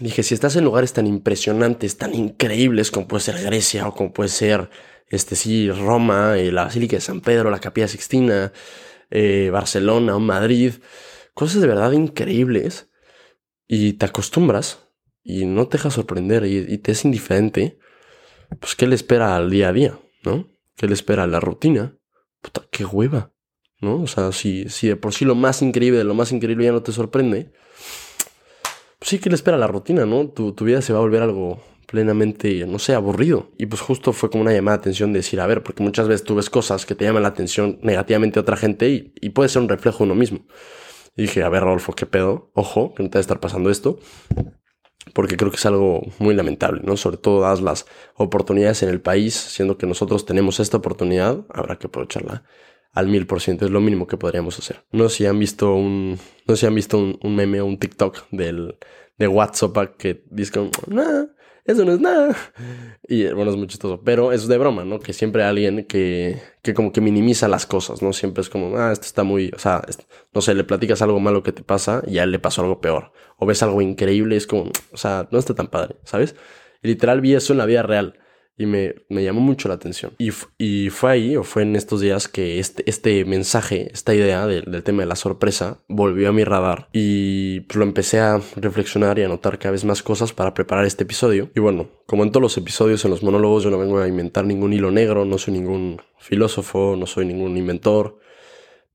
dije, 0.00 0.22
si 0.22 0.34
estás 0.34 0.56
en 0.56 0.64
lugares 0.64 0.92
tan 0.92 1.06
impresionantes, 1.06 1.96
tan 1.96 2.14
increíbles 2.14 2.90
como 2.90 3.08
puede 3.08 3.22
ser 3.22 3.42
Grecia 3.42 3.88
o 3.88 3.94
como 3.94 4.12
puede 4.12 4.28
ser, 4.28 4.70
este 5.08 5.36
sí, 5.36 5.70
Roma, 5.70 6.36
eh, 6.36 6.52
la 6.52 6.64
Basílica 6.64 6.96
de 6.96 7.00
San 7.00 7.20
Pedro, 7.20 7.50
la 7.50 7.60
Capilla 7.60 7.88
Sixtina, 7.88 8.52
eh, 9.10 9.50
Barcelona 9.52 10.16
o 10.16 10.20
Madrid, 10.20 10.74
cosas 11.34 11.62
de 11.62 11.68
verdad 11.68 11.92
increíbles 11.92 12.90
y 13.66 13.94
te 13.94 14.06
acostumbras 14.06 14.88
y 15.22 15.44
no 15.44 15.66
te 15.68 15.78
dejas 15.78 15.94
sorprender 15.94 16.44
y, 16.44 16.78
te 16.78 16.92
es 16.92 17.04
indiferente, 17.04 17.78
pues 18.60 18.74
¿qué 18.74 18.86
le 18.86 18.94
espera 18.94 19.36
al 19.36 19.50
día 19.50 19.68
a 19.68 19.72
día? 19.72 19.98
¿No? 20.24 20.48
¿Qué 20.76 20.86
le 20.86 20.94
espera 20.94 21.24
a 21.24 21.26
la 21.26 21.40
rutina? 21.40 21.96
Puta, 22.40 22.66
qué 22.70 22.84
hueva, 22.84 23.32
¿no? 23.80 24.00
O 24.00 24.06
sea, 24.06 24.32
si, 24.32 24.68
si 24.68 24.88
de 24.88 24.96
por 24.96 25.12
sí 25.12 25.24
lo 25.24 25.34
más 25.34 25.60
increíble 25.60 25.98
de 25.98 26.04
lo 26.04 26.14
más 26.14 26.32
increíble 26.32 26.64
ya 26.64 26.72
no 26.72 26.82
te 26.82 26.92
sorprende, 26.92 27.52
pues 28.98 29.10
sí 29.10 29.18
que 29.18 29.28
le 29.30 29.36
espera 29.36 29.56
la 29.56 29.66
rutina, 29.66 30.06
¿no? 30.06 30.28
Tu, 30.28 30.52
tu 30.52 30.64
vida 30.64 30.82
se 30.82 30.92
va 30.92 30.98
a 30.98 31.02
volver 31.02 31.22
algo 31.22 31.60
plenamente, 31.86 32.66
no 32.66 32.78
sé, 32.78 32.94
aburrido. 32.94 33.50
Y 33.56 33.66
pues 33.66 33.80
justo 33.80 34.12
fue 34.12 34.30
como 34.30 34.42
una 34.42 34.52
llamada 34.52 34.76
de 34.76 34.82
atención 34.82 35.12
de 35.12 35.20
decir, 35.20 35.40
a 35.40 35.46
ver, 35.46 35.62
porque 35.62 35.82
muchas 35.82 36.06
veces 36.06 36.24
tú 36.24 36.34
ves 36.34 36.50
cosas 36.50 36.84
que 36.84 36.94
te 36.94 37.04
llaman 37.04 37.22
la 37.22 37.30
atención 37.30 37.78
negativamente 37.82 38.38
a 38.38 38.42
otra 38.42 38.56
gente 38.56 38.90
y, 38.90 39.14
y 39.20 39.30
puede 39.30 39.48
ser 39.48 39.62
un 39.62 39.68
reflejo 39.68 39.98
de 39.98 40.04
uno 40.04 40.14
mismo. 40.14 40.40
Y 41.16 41.22
dije, 41.22 41.42
a 41.42 41.48
ver, 41.48 41.62
Rodolfo, 41.62 41.94
¿qué 41.94 42.06
pedo? 42.06 42.50
Ojo, 42.54 42.94
que 42.94 43.02
no 43.02 43.08
te 43.08 43.14
debe 43.14 43.22
estar 43.22 43.40
pasando 43.40 43.70
esto. 43.70 43.98
Porque 45.14 45.36
creo 45.36 45.50
que 45.50 45.56
es 45.56 45.66
algo 45.66 46.02
muy 46.18 46.34
lamentable, 46.34 46.82
¿no? 46.84 46.96
Sobre 46.96 47.16
todo 47.16 47.40
dadas 47.40 47.62
las 47.62 47.86
oportunidades 48.14 48.82
en 48.82 48.90
el 48.90 49.00
país, 49.00 49.34
siendo 49.34 49.78
que 49.78 49.86
nosotros 49.86 50.26
tenemos 50.26 50.60
esta 50.60 50.76
oportunidad, 50.76 51.44
habrá 51.48 51.76
que 51.76 51.86
aprovecharla 51.86 52.44
al 52.92 53.08
mil 53.08 53.26
por 53.26 53.40
ciento. 53.40 53.64
Es 53.64 53.70
lo 53.70 53.80
mínimo 53.80 54.06
que 54.06 54.16
podríamos 54.16 54.58
hacer. 54.58 54.84
No 54.92 55.08
sé 55.08 55.16
si 55.16 55.26
han 55.26 55.38
visto 55.38 55.74
un, 55.74 56.18
no 56.48 56.56
sé 56.56 56.60
si 56.60 56.66
han 56.66 56.74
visto 56.74 56.98
un, 56.98 57.36
meme 57.36 57.60
o 57.60 57.66
un 57.66 57.78
TikTok 57.78 58.30
del, 58.30 58.76
de 59.18 59.28
WhatsApp 59.28 59.96
que 59.98 60.24
dice, 60.30 60.70
nada, 60.86 61.28
eso 61.66 61.84
no 61.84 61.92
es 61.92 62.00
nada. 62.00 62.34
Y 63.10 63.26
bueno, 63.32 63.50
es 63.50 63.56
muy 63.56 63.66
chistoso, 63.66 64.02
pero 64.04 64.32
es 64.32 64.48
de 64.48 64.58
broma, 64.58 64.84
¿no? 64.84 64.98
Que 64.98 65.14
siempre 65.14 65.42
hay 65.42 65.48
alguien 65.48 65.84
que, 65.86 66.38
que 66.60 66.74
como 66.74 66.92
que 66.92 67.00
minimiza 67.00 67.48
las 67.48 67.64
cosas, 67.64 68.02
¿no? 68.02 68.12
Siempre 68.12 68.42
es 68.42 68.50
como, 68.50 68.76
ah, 68.76 68.92
esto 68.92 69.06
está 69.06 69.22
muy, 69.22 69.50
o 69.56 69.58
sea, 69.58 69.82
no 70.34 70.42
sé, 70.42 70.54
le 70.54 70.64
platicas 70.64 71.00
algo 71.00 71.18
malo 71.18 71.42
que 71.42 71.52
te 71.52 71.62
pasa 71.62 72.02
y 72.06 72.18
a 72.18 72.24
él 72.24 72.32
le 72.32 72.38
pasó 72.38 72.60
algo 72.60 72.82
peor. 72.82 73.12
O 73.38 73.46
ves 73.46 73.62
algo 73.62 73.80
increíble 73.80 74.34
y 74.34 74.38
es 74.38 74.46
como, 74.46 74.70
o 74.92 74.96
sea, 74.98 75.26
no 75.30 75.38
está 75.38 75.54
tan 75.54 75.68
padre, 75.68 75.96
¿sabes? 76.04 76.36
Y 76.82 76.88
literal 76.88 77.22
vi 77.22 77.34
eso 77.34 77.54
en 77.54 77.58
la 77.58 77.66
vida 77.66 77.82
real 77.82 78.18
y 78.58 78.66
me, 78.66 78.96
me, 79.08 79.22
llamó 79.22 79.40
mucho 79.40 79.68
la 79.68 79.74
atención. 79.74 80.12
Y, 80.18 80.30
y, 80.58 80.90
fue 80.90 81.12
ahí, 81.12 81.36
o 81.36 81.44
fue 81.44 81.62
en 81.62 81.76
estos 81.76 82.00
días, 82.00 82.26
que 82.26 82.58
este, 82.58 82.82
este 82.90 83.24
mensaje, 83.24 83.88
esta 83.92 84.14
idea 84.14 84.46
del, 84.46 84.82
tema 84.82 85.02
de 85.02 85.06
la 85.06 85.16
sorpresa, 85.16 85.78
volvió 85.88 86.28
a 86.28 86.32
mi 86.32 86.42
radar 86.42 86.88
y 86.92 87.60
pues, 87.60 87.76
lo 87.76 87.84
empecé 87.84 88.18
a 88.18 88.40
reflexionar 88.56 89.18
y 89.18 89.22
a 89.22 89.28
notar 89.28 89.58
cada 89.58 89.72
vez 89.72 89.84
más 89.84 90.02
cosas 90.02 90.32
para 90.32 90.54
preparar 90.54 90.84
este 90.84 91.04
episodio. 91.04 91.50
Y 91.54 91.60
bueno, 91.60 91.88
como 92.06 92.24
en 92.24 92.32
todos 92.32 92.42
los 92.42 92.58
episodios, 92.58 93.04
en 93.04 93.12
los 93.12 93.22
monólogos, 93.22 93.62
yo 93.62 93.70
no 93.70 93.78
vengo 93.78 94.00
a 94.00 94.08
inventar 94.08 94.44
ningún 94.44 94.72
hilo 94.72 94.90
negro, 94.90 95.24
no 95.24 95.38
soy 95.38 95.54
ningún 95.54 96.02
filósofo, 96.18 96.96
no 96.98 97.06
soy 97.06 97.26
ningún 97.26 97.56
inventor. 97.56 98.18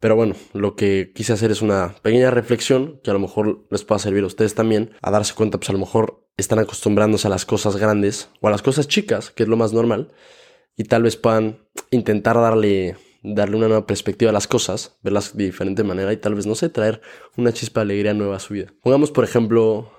Pero 0.03 0.17
bueno, 0.17 0.35
lo 0.51 0.75
que 0.75 1.13
quise 1.15 1.31
hacer 1.31 1.49
es 1.51 1.61
una 1.61 1.95
pequeña 2.01 2.29
reflexión 2.29 2.99
que 3.01 3.09
a 3.09 3.13
lo 3.13 3.19
mejor 3.19 3.65
les 3.71 3.85
pueda 3.85 3.99
servir 3.99 4.25
a 4.25 4.27
ustedes 4.27 4.53
también, 4.53 4.91
a 5.01 5.11
darse 5.11 5.33
cuenta, 5.33 5.57
pues 5.57 5.69
a 5.69 5.73
lo 5.73 5.79
mejor 5.79 6.22
están 6.37 6.59
acostumbrándose 6.59 7.27
a 7.27 7.29
las 7.29 7.45
cosas 7.45 7.75
grandes 7.77 8.29
o 8.41 8.47
a 8.47 8.51
las 8.51 8.61
cosas 8.61 8.87
chicas, 8.87 9.31
que 9.31 9.43
es 9.43 9.49
lo 9.49 9.57
más 9.57 9.73
normal, 9.73 10.11
y 10.75 10.85
tal 10.85 11.03
vez 11.03 11.15
puedan 11.15 11.59
intentar 11.91 12.35
darle, 12.35 12.97
darle 13.21 13.57
una 13.57 13.67
nueva 13.67 13.85
perspectiva 13.85 14.29
a 14.29 14.33
las 14.33 14.47
cosas, 14.47 14.97
verlas 15.03 15.37
de 15.37 15.45
diferente 15.45 15.83
manera 15.83 16.11
y 16.11 16.17
tal 16.17 16.35
vez, 16.35 16.45
no 16.45 16.55
sé, 16.55 16.69
traer 16.69 17.01
una 17.37 17.53
chispa 17.53 17.81
de 17.81 17.85
alegría 17.85 18.13
nueva 18.13 18.37
a 18.37 18.39
su 18.39 18.55
vida. 18.55 18.73
Pongamos, 18.81 19.11
por 19.11 19.23
ejemplo, 19.23 19.91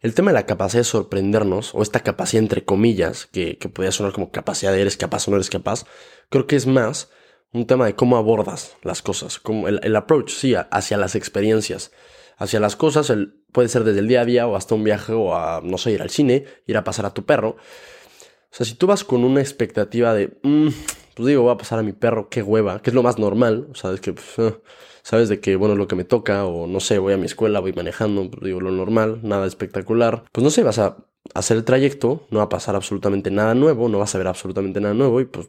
el 0.00 0.14
tema 0.14 0.30
de 0.30 0.34
la 0.34 0.46
capacidad 0.46 0.80
de 0.80 0.84
sorprendernos, 0.84 1.74
o 1.74 1.82
esta 1.82 2.00
capacidad 2.00 2.42
entre 2.42 2.64
comillas, 2.64 3.26
que, 3.26 3.56
que 3.58 3.68
podría 3.68 3.92
sonar 3.92 4.12
como 4.12 4.32
capacidad 4.32 4.72
de 4.72 4.80
eres 4.80 4.96
capaz 4.96 5.28
o 5.28 5.30
no 5.30 5.36
eres 5.36 5.50
capaz, 5.50 5.84
creo 6.28 6.46
que 6.46 6.56
es 6.56 6.66
más 6.66 7.10
un 7.52 7.66
tema 7.66 7.86
de 7.86 7.94
cómo 7.94 8.16
abordas 8.16 8.76
las 8.82 9.02
cosas, 9.02 9.38
como 9.38 9.68
el, 9.68 9.80
el 9.84 9.94
approach, 9.94 10.30
sí, 10.30 10.54
hacia 10.54 10.96
las 10.96 11.14
experiencias 11.14 11.92
hacia 12.36 12.60
las 12.60 12.76
cosas, 12.76 13.10
el, 13.10 13.42
puede 13.52 13.68
ser 13.68 13.84
desde 13.84 14.00
el 14.00 14.08
día 14.08 14.22
a 14.22 14.24
día 14.24 14.46
o 14.46 14.56
hasta 14.56 14.74
un 14.74 14.84
viaje 14.84 15.12
o 15.12 15.34
a, 15.34 15.60
no 15.62 15.78
sé, 15.78 15.92
ir 15.92 16.02
al 16.02 16.10
cine, 16.10 16.44
ir 16.66 16.76
a 16.76 16.84
pasar 16.84 17.06
a 17.06 17.14
tu 17.14 17.24
perro. 17.24 17.50
O 17.50 18.54
sea, 18.56 18.66
si 18.66 18.74
tú 18.74 18.86
vas 18.86 19.04
con 19.04 19.24
una 19.24 19.40
expectativa 19.40 20.14
de, 20.14 20.38
mm, 20.42 20.68
pues 21.14 21.26
digo, 21.26 21.42
voy 21.42 21.52
a 21.52 21.56
pasar 21.56 21.78
a 21.78 21.82
mi 21.82 21.92
perro, 21.92 22.28
qué 22.28 22.42
hueva, 22.42 22.80
que 22.80 22.90
es 22.90 22.94
lo 22.94 23.02
más 23.02 23.18
normal, 23.18 23.68
sabes 23.74 24.00
que, 24.00 24.12
pues, 24.12 24.26
eh, 24.38 24.56
sabes 25.02 25.28
de 25.28 25.40
que, 25.40 25.56
bueno, 25.56 25.74
lo 25.74 25.88
que 25.88 25.96
me 25.96 26.04
toca, 26.04 26.44
o 26.44 26.66
no 26.66 26.80
sé, 26.80 26.98
voy 26.98 27.12
a 27.14 27.16
mi 27.16 27.26
escuela, 27.26 27.60
voy 27.60 27.72
manejando, 27.72 28.30
pues 28.30 28.42
digo, 28.42 28.60
lo 28.60 28.70
normal, 28.70 29.20
nada 29.22 29.46
espectacular. 29.46 30.24
Pues 30.32 30.44
no 30.44 30.50
sé, 30.50 30.62
vas 30.62 30.78
a 30.78 30.96
hacer 31.34 31.56
el 31.56 31.64
trayecto, 31.64 32.26
no 32.30 32.38
va 32.38 32.44
a 32.44 32.48
pasar 32.48 32.76
absolutamente 32.76 33.30
nada 33.30 33.54
nuevo, 33.54 33.88
no 33.88 33.98
vas 33.98 34.14
a 34.14 34.18
ver 34.18 34.26
absolutamente 34.28 34.80
nada 34.80 34.94
nuevo 34.94 35.20
y 35.20 35.26
pues 35.26 35.48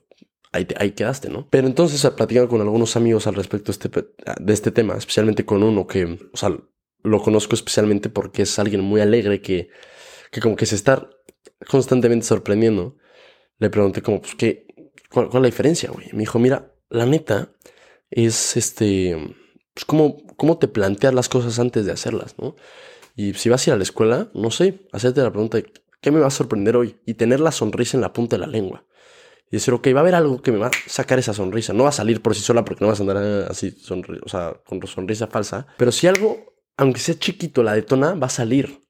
Ahí, 0.54 0.66
ahí, 0.80 0.92
quedaste, 0.92 1.30
¿no? 1.30 1.46
Pero 1.50 1.68
entonces, 1.68 2.10
platicando 2.12 2.50
con 2.50 2.62
algunos 2.62 2.96
amigos 2.96 3.28
al 3.28 3.36
respecto 3.36 3.70
este, 3.70 3.90
de 3.90 4.54
este 4.54 4.72
tema, 4.72 4.96
especialmente 4.96 5.46
con 5.46 5.62
uno 5.62 5.86
que, 5.86 6.06
o 6.06 6.38
sea, 6.38 6.58
lo 7.08 7.22
conozco 7.22 7.56
especialmente 7.56 8.10
porque 8.10 8.44
es 8.44 8.60
alguien 8.60 8.82
muy 8.82 9.02
alegre 9.02 9.42
que, 9.42 9.70
que 10.32 10.42
como 10.42 10.56
que 10.56 10.66
se 10.66 10.76
está 10.76 11.10
constantemente 11.70 12.26
sorprendiendo. 12.26 12.98
Le 13.60 13.70
pregunté 13.70 14.02
como, 14.02 14.22
pues, 14.22 14.36
¿qué, 14.36 14.68
cuál, 15.10 15.30
cuál 15.30 15.42
es 15.42 15.50
la 15.50 15.56
diferencia, 15.56 15.90
güey? 15.92 16.08
Me 16.12 16.20
dijo, 16.20 16.40
mira, 16.40 16.74
la 16.90 17.06
neta 17.06 17.50
es 18.10 18.56
este, 18.56 19.36
pues, 19.74 19.86
cómo, 19.86 20.18
cómo 20.38 20.58
te 20.58 20.68
planteas 20.68 21.14
las 21.14 21.30
cosas 21.30 21.60
antes 21.60 21.86
de 21.86 21.92
hacerlas, 21.92 22.36
¿no? 22.38 22.56
Y 23.16 23.34
si 23.34 23.50
vas 23.50 23.66
a 23.66 23.72
ir 23.72 23.74
a 23.74 23.78
la 23.78 23.84
escuela, 23.84 24.30
no 24.34 24.52
sé, 24.52 24.88
hacerte 24.92 25.22
la 25.22 25.32
pregunta, 25.32 25.60
¿qué 26.02 26.12
me 26.12 26.20
va 26.20 26.28
a 26.28 26.32
sorprender 26.32 26.78
hoy? 26.78 26.98
Y 27.06 27.16
tener 27.16 27.40
la 27.40 27.52
sonrisa 27.52 27.98
en 27.98 28.02
la 28.02 28.14
punta 28.14 28.36
de 28.36 28.42
la 28.42 28.48
lengua. 28.48 28.86
Y 29.50 29.56
decir, 29.56 29.74
ok, 29.74 29.88
va 29.94 30.00
a 30.00 30.02
haber 30.02 30.16
algo 30.16 30.42
que 30.42 30.52
me 30.52 30.58
va 30.60 30.68
a 30.68 30.72
sacar 30.88 31.18
esa 31.18 31.34
sonrisa. 31.34 31.74
No 31.74 31.84
va 31.84 31.90
a 31.90 31.94
salir 31.94 32.22
por 32.22 32.36
sí 32.36 32.42
sola 32.42 32.64
porque 32.64 32.84
no 32.84 32.90
vas 32.90 33.00
a 33.00 33.04
andar 33.04 33.18
así, 33.50 33.76
o 34.24 34.30
sea, 34.30 34.62
con 34.66 34.86
sonrisa 34.86 35.28
falsa. 35.28 35.68
Pero 35.78 35.92
si 35.92 36.06
algo 36.06 36.57
aunque 36.78 37.00
sea 37.00 37.16
chiquito, 37.16 37.64
la 37.64 37.74
detona, 37.74 38.14
va 38.14 38.28
a 38.28 38.32
salir. 38.32 38.82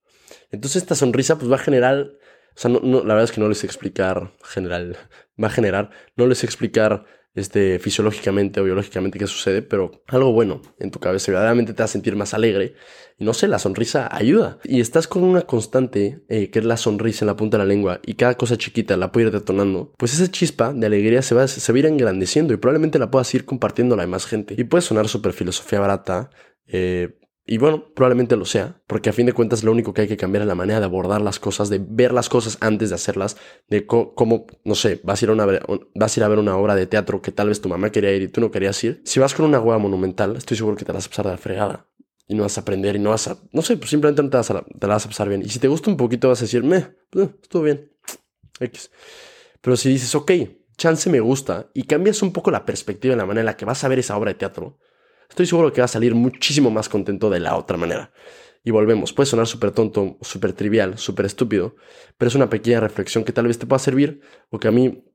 Entonces 0.51 0.83
esta 0.83 0.95
sonrisa 0.95 1.37
pues 1.37 1.51
va 1.51 1.55
a 1.55 1.59
generar, 1.59 2.11
o 2.55 2.59
sea, 2.59 2.69
la 2.69 2.79
verdad 2.79 3.23
es 3.23 3.31
que 3.31 3.41
no 3.41 3.49
les 3.49 3.63
explicar 3.63 4.33
general, 4.43 4.97
va 5.41 5.47
a 5.47 5.51
generar, 5.51 5.89
no 6.15 6.27
les 6.27 6.43
explicar 6.43 7.05
este, 7.37 7.77
fisiológicamente 7.77 8.59
o 8.59 8.63
biológicamente 8.63 9.19
qué 9.19 9.27
sucede, 9.27 9.61
pero 9.61 10.03
algo 10.07 10.31
bueno 10.31 10.61
en 10.79 10.89
tu 10.89 10.99
cabeza 10.99 11.31
verdaderamente 11.31 11.73
te 11.73 11.83
va 11.83 11.85
a 11.85 11.89
sentir 11.89 12.15
más 12.15 12.33
alegre. 12.33 12.73
Y 13.19 13.25
no 13.25 13.33
sé, 13.33 13.47
la 13.47 13.59
sonrisa 13.59 14.09
ayuda. 14.11 14.57
Y 14.63 14.81
estás 14.81 15.07
con 15.07 15.23
una 15.23 15.43
constante, 15.43 16.23
eh, 16.29 16.49
que 16.49 16.59
es 16.59 16.65
la 16.65 16.77
sonrisa 16.77 17.25
en 17.25 17.27
la 17.27 17.35
punta 17.35 17.57
de 17.57 17.63
la 17.63 17.67
lengua, 17.67 17.99
y 18.05 18.15
cada 18.15 18.35
cosa 18.35 18.57
chiquita 18.57 18.97
la 18.97 19.11
puede 19.11 19.27
ir 19.27 19.33
detonando, 19.33 19.93
pues 19.97 20.13
esa 20.13 20.31
chispa 20.31 20.73
de 20.73 20.85
alegría 20.87 21.21
se 21.21 21.35
va, 21.35 21.47
se 21.47 21.71
va 21.71 21.75
a 21.75 21.79
ir 21.79 21.85
engrandeciendo 21.85 22.53
y 22.53 22.57
probablemente 22.57 22.97
la 22.97 23.11
puedas 23.11 23.31
ir 23.35 23.45
compartiendo 23.45 23.93
a 23.93 23.97
la 23.97 24.03
demás 24.03 24.25
gente. 24.25 24.55
Y 24.57 24.63
puede 24.63 24.81
sonar 24.81 25.07
súper 25.07 25.33
filosofía 25.33 25.79
barata, 25.79 26.31
eh, 26.65 27.19
y 27.49 27.57
bueno, 27.57 27.85
probablemente 27.95 28.35
lo 28.35 28.43
sea, 28.43 28.81
porque 28.87 29.09
a 29.09 29.13
fin 29.13 29.25
de 29.25 29.31
cuentas 29.31 29.63
lo 29.63 29.71
único 29.71 29.93
que 29.93 30.01
hay 30.01 30.07
que 30.09 30.17
cambiar 30.17 30.41
es 30.41 30.47
la 30.49 30.55
manera 30.55 30.79
de 30.79 30.85
abordar 30.85 31.21
las 31.21 31.39
cosas, 31.39 31.69
de 31.69 31.79
ver 31.79 32.11
las 32.11 32.27
cosas 32.27 32.57
antes 32.59 32.89
de 32.89 32.95
hacerlas, 32.95 33.37
de 33.69 33.87
cómo, 33.87 34.45
no 34.65 34.75
sé, 34.75 34.99
vas 35.03 35.21
a, 35.21 35.25
ir 35.25 35.29
a, 35.29 35.33
una, 35.33 35.45
vas 35.95 36.17
a 36.17 36.19
ir 36.19 36.23
a 36.25 36.27
ver 36.27 36.39
una 36.39 36.57
obra 36.57 36.75
de 36.75 36.87
teatro 36.87 37.21
que 37.21 37.31
tal 37.31 37.47
vez 37.47 37.61
tu 37.61 37.69
mamá 37.69 37.89
quería 37.89 38.13
ir 38.13 38.23
y 38.23 38.27
tú 38.27 38.41
no 38.41 38.51
querías 38.51 38.83
ir. 38.83 39.01
Si 39.05 39.21
vas 39.21 39.33
con 39.33 39.45
una 39.45 39.61
hueá 39.61 39.77
monumental, 39.77 40.35
estoy 40.35 40.57
seguro 40.57 40.75
que 40.75 40.83
te 40.83 40.91
vas 40.91 41.05
a 41.05 41.09
pasar 41.09 41.25
de 41.25 41.31
la 41.31 41.37
fregada 41.37 41.87
y 42.27 42.35
no 42.35 42.43
vas 42.43 42.57
a 42.57 42.61
aprender 42.61 42.97
y 42.97 42.99
no 42.99 43.11
vas 43.11 43.29
a, 43.29 43.37
no 43.53 43.61
sé, 43.61 43.77
pues 43.77 43.91
simplemente 43.91 44.21
no 44.21 44.29
te, 44.29 44.35
vas 44.35 44.51
a, 44.51 44.65
te 44.65 44.87
la 44.87 44.95
vas 44.95 45.05
a 45.05 45.07
pasar 45.07 45.29
bien. 45.29 45.41
Y 45.41 45.47
si 45.47 45.59
te 45.59 45.69
gusta 45.69 45.89
un 45.89 45.95
poquito 45.95 46.27
vas 46.27 46.41
a 46.41 46.43
decir, 46.43 46.65
meh, 46.65 46.85
pues, 47.09 47.29
estuvo 47.41 47.63
bien, 47.63 47.93
X. 48.59 48.91
Pero 49.61 49.77
si 49.77 49.87
dices, 49.87 50.13
ok, 50.15 50.31
chance 50.77 51.09
me 51.09 51.21
gusta 51.21 51.69
y 51.73 51.83
cambias 51.83 52.21
un 52.21 52.33
poco 52.33 52.51
la 52.51 52.65
perspectiva 52.65 53.13
en 53.13 53.19
la 53.19 53.25
manera 53.25 53.41
en 53.41 53.45
la 53.45 53.55
que 53.55 53.63
vas 53.63 53.85
a 53.85 53.87
ver 53.87 53.99
esa 53.99 54.17
obra 54.17 54.31
de 54.31 54.35
teatro, 54.35 54.79
estoy 55.29 55.45
seguro 55.45 55.71
que 55.73 55.81
va 55.81 55.85
a 55.85 55.89
salir 55.89 56.15
muchísimo 56.15 56.71
más 56.71 56.89
contento 56.89 57.29
de 57.29 57.39
la 57.39 57.55
otra 57.55 57.77
manera. 57.77 58.11
Y 58.63 58.71
volvemos, 58.71 59.13
puede 59.13 59.27
sonar 59.27 59.47
súper 59.47 59.71
tonto, 59.71 60.17
súper 60.21 60.53
trivial, 60.53 60.97
súper 60.97 61.25
estúpido, 61.25 61.75
pero 62.17 62.27
es 62.27 62.35
una 62.35 62.49
pequeña 62.49 62.79
reflexión 62.79 63.23
que 63.23 63.31
tal 63.31 63.47
vez 63.47 63.57
te 63.57 63.65
pueda 63.65 63.79
servir 63.79 64.21
o 64.49 64.59
que 64.59 64.67
a 64.67 64.71
mí, 64.71 65.05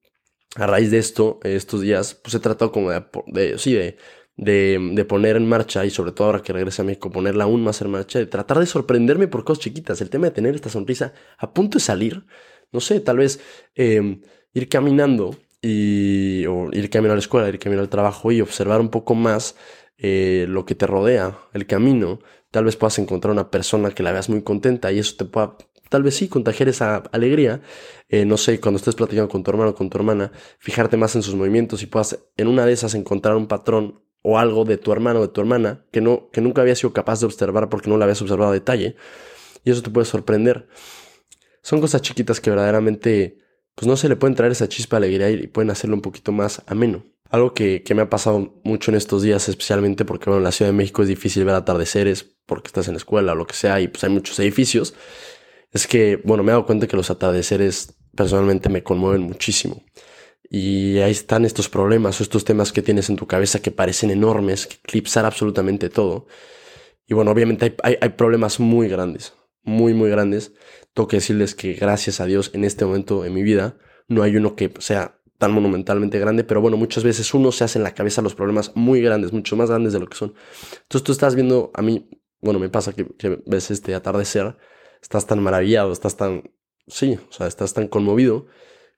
a 0.56 0.66
raíz 0.66 0.90
de 0.90 0.98
esto, 0.98 1.38
estos 1.42 1.82
días, 1.82 2.14
pues 2.14 2.34
he 2.34 2.40
tratado 2.40 2.72
como 2.72 2.90
de, 2.90 3.58
sí, 3.58 3.74
de, 3.74 3.98
de, 4.36 5.04
poner 5.04 5.36
en 5.36 5.46
marcha 5.46 5.84
y 5.84 5.90
sobre 5.90 6.12
todo 6.12 6.28
ahora 6.28 6.42
que 6.42 6.52
regrese 6.52 6.82
a 6.82 6.84
México, 6.84 7.10
ponerla 7.10 7.44
aún 7.44 7.62
más 7.62 7.80
en 7.82 7.90
marcha, 7.90 8.18
de 8.18 8.26
tratar 8.26 8.58
de 8.58 8.66
sorprenderme 8.66 9.28
por 9.28 9.44
cosas 9.44 9.64
chiquitas. 9.64 10.00
El 10.00 10.10
tema 10.10 10.26
de 10.26 10.32
tener 10.32 10.54
esta 10.54 10.70
sonrisa 10.70 11.12
a 11.38 11.52
punto 11.52 11.78
de 11.78 11.84
salir, 11.84 12.24
no 12.70 12.80
sé, 12.80 13.00
tal 13.00 13.18
vez 13.18 13.40
em, 13.74 14.22
ir 14.54 14.68
caminando 14.68 15.36
y, 15.60 16.46
o 16.46 16.70
ir 16.72 16.90
camino 16.90 17.12
a 17.12 17.16
la 17.16 17.20
escuela, 17.20 17.48
ir 17.48 17.58
camino 17.58 17.82
al 17.82 17.88
trabajo 17.88 18.32
y 18.32 18.40
observar 18.40 18.80
un 18.80 18.88
poco 18.88 19.14
más 19.14 19.56
eh, 20.04 20.46
lo 20.48 20.66
que 20.66 20.74
te 20.74 20.86
rodea, 20.88 21.38
el 21.52 21.66
camino, 21.68 22.18
tal 22.50 22.64
vez 22.64 22.74
puedas 22.74 22.98
encontrar 22.98 23.30
una 23.30 23.52
persona 23.52 23.92
que 23.92 24.02
la 24.02 24.10
veas 24.10 24.28
muy 24.28 24.42
contenta 24.42 24.90
y 24.90 24.98
eso 24.98 25.14
te 25.16 25.24
pueda, 25.24 25.56
tal 25.88 26.02
vez 26.02 26.16
sí, 26.16 26.26
contagiar 26.26 26.68
esa 26.68 26.96
alegría. 27.12 27.62
Eh, 28.08 28.24
no 28.24 28.36
sé, 28.36 28.58
cuando 28.58 28.78
estés 28.78 28.96
platicando 28.96 29.28
con 29.28 29.44
tu 29.44 29.52
hermano 29.52 29.70
o 29.70 29.74
con 29.76 29.90
tu 29.90 29.98
hermana, 29.98 30.32
fijarte 30.58 30.96
más 30.96 31.14
en 31.14 31.22
sus 31.22 31.36
movimientos 31.36 31.84
y 31.84 31.86
puedas 31.86 32.18
en 32.36 32.48
una 32.48 32.66
de 32.66 32.72
esas 32.72 32.94
encontrar 32.94 33.36
un 33.36 33.46
patrón 33.46 34.02
o 34.22 34.40
algo 34.40 34.64
de 34.64 34.76
tu 34.76 34.90
hermano 34.90 35.20
o 35.20 35.22
de 35.22 35.28
tu 35.28 35.40
hermana 35.40 35.84
que, 35.92 36.00
no, 36.00 36.30
que 36.32 36.40
nunca 36.40 36.62
habías 36.62 36.80
sido 36.80 36.92
capaz 36.92 37.20
de 37.20 37.26
observar 37.26 37.68
porque 37.68 37.88
no 37.88 37.96
la 37.96 38.04
habías 38.04 38.20
observado 38.22 38.50
a 38.50 38.54
detalle. 38.54 38.96
Y 39.64 39.70
eso 39.70 39.82
te 39.82 39.90
puede 39.90 40.04
sorprender. 40.04 40.66
Son 41.62 41.80
cosas 41.80 42.02
chiquitas 42.02 42.40
que 42.40 42.50
verdaderamente, 42.50 43.38
pues 43.74 43.86
no 43.86 43.96
se 43.96 44.08
le 44.08 44.16
pueden 44.16 44.34
traer 44.34 44.52
esa 44.52 44.68
chispa 44.68 44.98
de 45.00 45.06
alegría 45.06 45.30
y 45.30 45.46
pueden 45.46 45.70
hacerlo 45.70 45.96
un 45.96 46.02
poquito 46.02 46.32
más 46.32 46.62
ameno. 46.66 47.04
Algo 47.30 47.54
que, 47.54 47.82
me 47.94 48.02
ha 48.02 48.10
pasado 48.10 48.60
mucho 48.62 48.90
en 48.90 48.96
estos 48.96 49.22
días, 49.22 49.48
especialmente 49.48 50.04
porque 50.04 50.26
bueno, 50.26 50.38
en 50.38 50.44
la 50.44 50.52
Ciudad 50.52 50.70
de 50.70 50.76
México 50.76 51.02
es 51.02 51.08
difícil 51.08 51.44
ver 51.44 51.54
atardeceres 51.54 52.36
porque 52.44 52.68
estás 52.68 52.88
en 52.88 52.94
la 52.94 52.98
escuela 52.98 53.32
o 53.32 53.34
lo 53.34 53.46
que 53.46 53.54
sea 53.54 53.80
y 53.80 53.88
pues 53.88 54.04
hay 54.04 54.10
muchos 54.10 54.38
edificios, 54.38 54.94
es 55.72 55.86
que, 55.86 56.20
bueno, 56.24 56.42
me 56.42 56.50
he 56.50 56.52
dado 56.52 56.66
cuenta 56.66 56.86
que 56.86 56.96
los 56.96 57.10
atardeceres 57.10 57.94
personalmente 58.14 58.68
me 58.68 58.82
conmueven 58.82 59.22
muchísimo. 59.22 59.82
Y 60.50 60.98
ahí 60.98 61.12
están 61.12 61.46
estos 61.46 61.70
problemas 61.70 62.20
o 62.20 62.22
estos 62.22 62.44
temas 62.44 62.72
que 62.72 62.82
tienes 62.82 63.08
en 63.08 63.16
tu 63.16 63.26
cabeza 63.26 63.62
que 63.62 63.70
parecen 63.70 64.10
enormes, 64.10 64.66
que 64.66 64.74
eclipsar 64.74 65.24
absolutamente 65.24 65.88
todo. 65.88 66.26
Y 67.06 67.14
bueno, 67.14 67.30
obviamente 67.30 67.74
hay, 67.82 67.96
hay 67.98 68.08
problemas 68.10 68.60
muy 68.60 68.88
grandes, 68.88 69.32
muy, 69.62 69.94
muy 69.94 70.10
grandes. 70.10 70.52
Tengo 70.94 71.08
que 71.08 71.16
decirles 71.16 71.54
que 71.54 71.74
gracias 71.74 72.20
a 72.20 72.26
Dios 72.26 72.50
en 72.54 72.64
este 72.64 72.84
momento 72.84 73.24
en 73.24 73.34
mi 73.34 73.42
vida 73.42 73.76
no 74.08 74.22
hay 74.22 74.36
uno 74.36 74.56
que 74.56 74.72
sea 74.78 75.18
tan 75.38 75.52
monumentalmente 75.52 76.20
grande, 76.20 76.44
pero 76.44 76.60
bueno, 76.60 76.76
muchas 76.76 77.02
veces 77.02 77.34
uno 77.34 77.50
se 77.50 77.64
hace 77.64 77.78
en 77.78 77.82
la 77.82 77.94
cabeza 77.94 78.22
los 78.22 78.36
problemas 78.36 78.70
muy 78.76 79.00
grandes, 79.00 79.32
mucho 79.32 79.56
más 79.56 79.70
grandes 79.70 79.92
de 79.92 79.98
lo 79.98 80.06
que 80.06 80.16
son. 80.16 80.34
Entonces 80.82 81.02
tú 81.02 81.10
estás 81.10 81.34
viendo, 81.34 81.72
a 81.74 81.82
mí, 81.82 82.08
bueno, 82.40 82.60
me 82.60 82.68
pasa 82.68 82.92
que, 82.92 83.06
ves 83.46 83.72
este 83.72 83.96
atardecer, 83.96 84.56
estás 85.00 85.26
tan 85.26 85.42
maravillado, 85.42 85.92
estás 85.92 86.16
tan, 86.16 86.52
sí, 86.86 87.18
o 87.28 87.32
sea, 87.32 87.48
estás 87.48 87.74
tan 87.74 87.88
conmovido, 87.88 88.46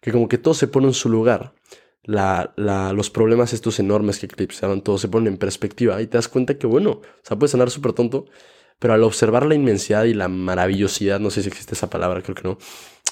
que 0.02 0.12
como 0.12 0.28
que 0.28 0.37
todo 0.37 0.52
se 0.52 0.68
pone 0.68 0.88
en 0.88 0.92
su 0.92 1.09
lugar. 1.09 1.54
La, 2.02 2.52
la, 2.56 2.92
los 2.92 3.09
problemas 3.09 3.54
estos 3.54 3.78
enormes 3.80 4.18
que 4.18 4.26
eclipsaron 4.26 4.83
todo 4.83 4.99
se 4.99 5.09
ponen 5.09 5.33
en 5.33 5.38
perspectiva 5.38 6.02
y 6.02 6.06
te 6.06 6.18
das 6.18 6.28
cuenta 6.28 6.59
que, 6.59 6.66
bueno, 6.66 6.90
o 6.90 7.02
sea, 7.23 7.38
puede 7.38 7.50
sonar 7.50 7.71
súper 7.71 7.94
tonto, 7.94 8.26
pero 8.78 8.95
al 8.95 9.02
observar 9.02 9.47
la 9.47 9.54
inmensidad 9.54 10.04
y 10.04 10.14
la 10.14 10.28
maravillosidad, 10.28 11.21
no 11.21 11.31
sé 11.31 11.43
si 11.43 11.49
existe 11.49 11.75
esa 11.75 11.90
palabra, 11.90 12.23
creo 12.23 12.35
que 12.35 12.43
no, 12.43 12.59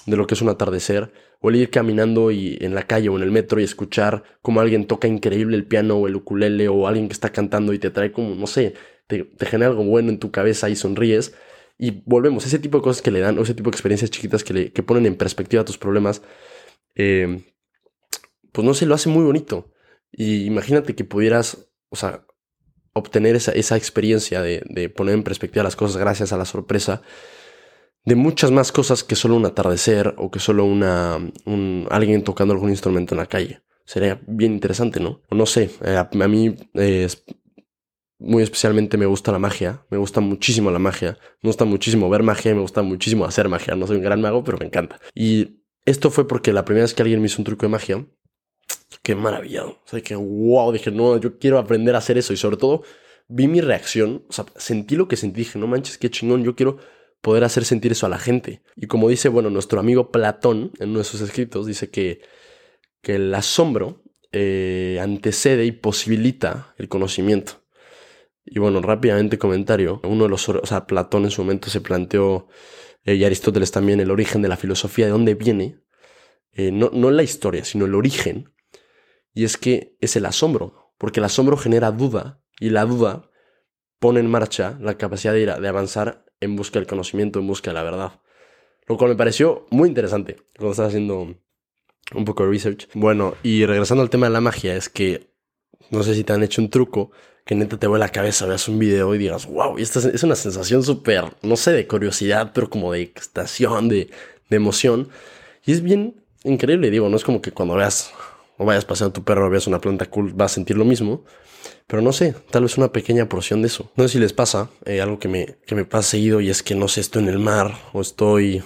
de 0.06 0.16
lo 0.16 0.26
que 0.26 0.34
es 0.34 0.42
un 0.42 0.48
atardecer, 0.48 1.12
o 1.40 1.50
el 1.50 1.56
ir 1.56 1.70
caminando 1.70 2.30
y 2.30 2.56
en 2.60 2.74
la 2.74 2.86
calle 2.86 3.08
o 3.08 3.16
en 3.16 3.22
el 3.22 3.30
metro 3.30 3.60
y 3.60 3.64
escuchar 3.64 4.22
como 4.42 4.60
alguien 4.60 4.86
toca 4.86 5.08
increíble 5.08 5.56
el 5.56 5.66
piano 5.66 5.96
o 5.96 6.06
el 6.06 6.16
ukulele 6.16 6.68
o 6.68 6.86
alguien 6.86 7.08
que 7.08 7.14
está 7.14 7.30
cantando 7.30 7.72
y 7.72 7.78
te 7.78 7.90
trae 7.90 8.12
como, 8.12 8.34
no 8.34 8.46
sé, 8.46 8.74
te, 9.06 9.28
genera 9.46 9.70
algo 9.70 9.84
bueno 9.84 10.10
en 10.10 10.18
tu 10.18 10.30
cabeza 10.30 10.70
y 10.70 10.76
sonríes. 10.76 11.34
Y 11.78 12.02
volvemos, 12.06 12.46
ese 12.46 12.58
tipo 12.58 12.78
de 12.78 12.84
cosas 12.84 13.02
que 13.02 13.10
le 13.10 13.20
dan, 13.20 13.38
o 13.38 13.42
ese 13.42 13.54
tipo 13.54 13.70
de 13.70 13.74
experiencias 13.74 14.10
chiquitas 14.10 14.44
que, 14.44 14.54
le, 14.54 14.72
que 14.72 14.82
ponen 14.82 15.06
en 15.06 15.16
perspectiva 15.16 15.64
tus 15.64 15.78
problemas, 15.78 16.22
eh, 16.94 17.44
pues 18.52 18.64
no 18.64 18.74
sé, 18.74 18.86
lo 18.86 18.94
hace 18.94 19.08
muy 19.08 19.24
bonito. 19.24 19.72
Y 20.12 20.44
imagínate 20.44 20.94
que 20.94 21.04
pudieras, 21.04 21.68
o 21.88 21.96
sea, 21.96 22.24
obtener 22.94 23.36
esa, 23.36 23.52
esa 23.52 23.76
experiencia 23.76 24.42
de, 24.42 24.62
de 24.66 24.88
poner 24.88 25.14
en 25.14 25.22
perspectiva 25.22 25.62
las 25.62 25.76
cosas 25.76 25.96
gracias 25.96 26.32
a 26.32 26.36
la 26.36 26.44
sorpresa 26.44 27.02
de 28.04 28.14
muchas 28.14 28.50
más 28.50 28.72
cosas 28.72 29.04
que 29.04 29.14
solo 29.14 29.36
un 29.36 29.46
atardecer 29.46 30.14
o 30.18 30.30
que 30.30 30.40
solo 30.40 30.64
una, 30.64 31.18
un, 31.44 31.86
alguien 31.90 32.24
tocando 32.24 32.54
algún 32.54 32.70
instrumento 32.70 33.14
en 33.14 33.18
la 33.18 33.26
calle. 33.26 33.62
Sería 33.84 34.20
bien 34.26 34.52
interesante, 34.52 35.00
¿no? 35.00 35.22
No 35.30 35.46
sé, 35.46 35.70
eh, 35.84 35.96
a, 35.96 36.08
mí 36.28 36.56
eh, 36.74 37.08
muy 38.18 38.42
especialmente 38.42 38.96
me 38.96 39.06
gusta 39.06 39.32
la 39.32 39.38
magia, 39.38 39.84
me 39.90 39.98
gusta 39.98 40.20
muchísimo 40.20 40.70
la 40.70 40.78
magia, 40.78 41.18
me 41.42 41.48
gusta 41.48 41.64
muchísimo 41.64 42.08
ver 42.08 42.22
magia 42.22 42.54
me 42.54 42.60
gusta 42.60 42.82
muchísimo 42.82 43.24
hacer 43.24 43.48
magia. 43.48 43.74
No 43.74 43.86
soy 43.86 43.96
un 43.96 44.02
gran 44.02 44.20
mago, 44.20 44.44
pero 44.44 44.58
me 44.58 44.66
encanta. 44.66 45.00
Y 45.14 45.62
esto 45.84 46.10
fue 46.10 46.26
porque 46.26 46.52
la 46.52 46.64
primera 46.64 46.84
vez 46.84 46.94
que 46.94 47.02
alguien 47.02 47.20
me 47.20 47.26
hizo 47.26 47.40
un 47.40 47.44
truco 47.44 47.66
de 47.66 47.70
magia, 47.70 48.06
qué 49.02 49.14
maravillado. 49.14 49.80
O 49.84 49.88
sea, 49.88 50.00
que 50.00 50.14
wow, 50.14 50.72
dije, 50.72 50.90
no, 50.90 51.18
yo 51.18 51.38
quiero 51.38 51.58
aprender 51.58 51.94
a 51.94 51.98
hacer 51.98 52.18
eso 52.18 52.32
y 52.32 52.36
sobre 52.36 52.56
todo 52.56 52.82
vi 53.28 53.48
mi 53.48 53.60
reacción, 53.60 54.24
o 54.28 54.32
sea, 54.32 54.44
sentí 54.56 54.96
lo 54.96 55.08
que 55.08 55.16
sentí, 55.16 55.40
dije, 55.40 55.58
no 55.58 55.66
manches, 55.66 55.98
qué 55.98 56.10
chingón, 56.10 56.44
yo 56.44 56.54
quiero 56.54 56.78
poder 57.22 57.44
hacer 57.44 57.64
sentir 57.64 57.92
eso 57.92 58.06
a 58.06 58.08
la 58.08 58.18
gente. 58.18 58.62
Y 58.76 58.86
como 58.88 59.08
dice, 59.08 59.28
bueno, 59.28 59.48
nuestro 59.48 59.80
amigo 59.80 60.10
Platón 60.10 60.72
en 60.80 60.90
uno 60.90 60.98
de 60.98 61.04
sus 61.04 61.20
escritos, 61.20 61.66
dice 61.66 61.90
que, 61.90 62.20
que 63.00 63.14
el 63.14 63.34
asombro 63.34 64.02
eh, 64.32 64.98
antecede 65.00 65.64
y 65.64 65.72
posibilita 65.72 66.74
el 66.78 66.88
conocimiento. 66.88 67.62
Y 68.44 68.58
bueno, 68.58 68.82
rápidamente 68.82 69.38
comentario, 69.38 70.00
uno 70.04 70.24
de 70.24 70.30
los, 70.30 70.48
o 70.48 70.66
sea, 70.66 70.86
Platón 70.86 71.24
en 71.24 71.30
su 71.30 71.42
momento 71.42 71.70
se 71.70 71.80
planteó, 71.80 72.48
eh, 73.04 73.14
y 73.14 73.24
Aristóteles 73.24 73.70
también, 73.70 74.00
el 74.00 74.10
origen 74.10 74.42
de 74.42 74.48
la 74.48 74.56
filosofía, 74.56 75.06
de 75.06 75.12
dónde 75.12 75.34
viene, 75.34 75.78
eh, 76.52 76.72
no, 76.72 76.90
no 76.92 77.10
la 77.10 77.22
historia, 77.22 77.64
sino 77.64 77.86
el 77.86 77.94
origen, 77.94 78.52
y 79.34 79.44
es 79.44 79.56
que 79.56 79.96
es 80.00 80.16
el 80.16 80.26
asombro, 80.26 80.92
porque 80.98 81.20
el 81.20 81.24
asombro 81.24 81.56
genera 81.56 81.90
duda, 81.90 82.42
y 82.60 82.70
la 82.70 82.84
duda 82.84 83.30
pone 83.98 84.20
en 84.20 84.30
marcha 84.30 84.78
la 84.80 84.98
capacidad 84.98 85.32
de, 85.32 85.40
ir 85.40 85.54
de 85.54 85.68
avanzar 85.68 86.24
en 86.40 86.56
busca 86.56 86.78
del 86.78 86.88
conocimiento, 86.88 87.38
en 87.38 87.46
busca 87.46 87.70
de 87.70 87.74
la 87.74 87.82
verdad. 87.82 88.20
Lo 88.86 88.96
cual 88.96 89.10
me 89.10 89.16
pareció 89.16 89.66
muy 89.70 89.88
interesante 89.88 90.36
cuando 90.56 90.72
estaba 90.72 90.88
haciendo 90.88 91.36
un 92.14 92.24
poco 92.24 92.44
de 92.44 92.50
research. 92.50 92.88
Bueno, 92.94 93.34
y 93.42 93.64
regresando 93.64 94.02
al 94.02 94.10
tema 94.10 94.26
de 94.26 94.32
la 94.32 94.40
magia, 94.40 94.76
es 94.76 94.88
que 94.88 95.30
no 95.90 96.02
sé 96.02 96.14
si 96.14 96.24
te 96.24 96.32
han 96.32 96.42
hecho 96.42 96.60
un 96.60 96.70
truco 96.70 97.12
que 97.44 97.54
neta 97.54 97.78
te 97.78 97.86
vuela 97.86 98.06
la 98.06 98.12
cabeza, 98.12 98.46
veas 98.46 98.68
un 98.68 98.78
video 98.78 99.14
y 99.14 99.18
digas, 99.18 99.46
wow, 99.46 99.78
y 99.78 99.82
esta 99.82 99.98
es 99.98 100.22
una 100.22 100.36
sensación 100.36 100.82
súper, 100.82 101.24
no 101.42 101.56
sé, 101.56 101.72
de 101.72 101.86
curiosidad, 101.86 102.52
pero 102.54 102.70
como 102.70 102.92
de 102.92 103.02
extasión, 103.02 103.88
de, 103.88 104.10
de 104.48 104.56
emoción. 104.56 105.08
Y 105.64 105.72
es 105.72 105.82
bien 105.82 106.24
increíble, 106.44 106.90
digo, 106.90 107.08
no 107.08 107.16
es 107.16 107.24
como 107.24 107.42
que 107.42 107.52
cuando 107.52 107.74
veas 107.74 108.12
o 108.58 108.64
vayas 108.64 108.84
paseando 108.84 109.12
tu 109.12 109.24
perro, 109.24 109.50
veas 109.50 109.66
una 109.66 109.80
planta 109.80 110.06
cool, 110.06 110.32
vas 110.34 110.52
a 110.52 110.54
sentir 110.54 110.76
lo 110.76 110.84
mismo. 110.84 111.24
Pero 111.86 112.02
no 112.02 112.12
sé, 112.12 112.34
tal 112.50 112.62
vez 112.62 112.78
una 112.78 112.92
pequeña 112.92 113.28
porción 113.28 113.62
de 113.62 113.68
eso. 113.68 113.90
No 113.96 114.04
sé 114.04 114.14
si 114.14 114.18
les 114.18 114.32
pasa 114.32 114.70
eh, 114.84 115.00
algo 115.00 115.18
que 115.18 115.28
me, 115.28 115.58
que 115.66 115.74
me 115.74 115.84
pasa 115.84 116.10
seguido 116.10 116.40
y 116.40 116.50
es 116.50 116.62
que 116.62 116.74
no 116.74 116.88
sé, 116.88 117.00
estoy 117.00 117.22
en 117.22 117.28
el 117.28 117.38
mar 117.38 117.74
o 117.92 118.00
estoy, 118.00 118.62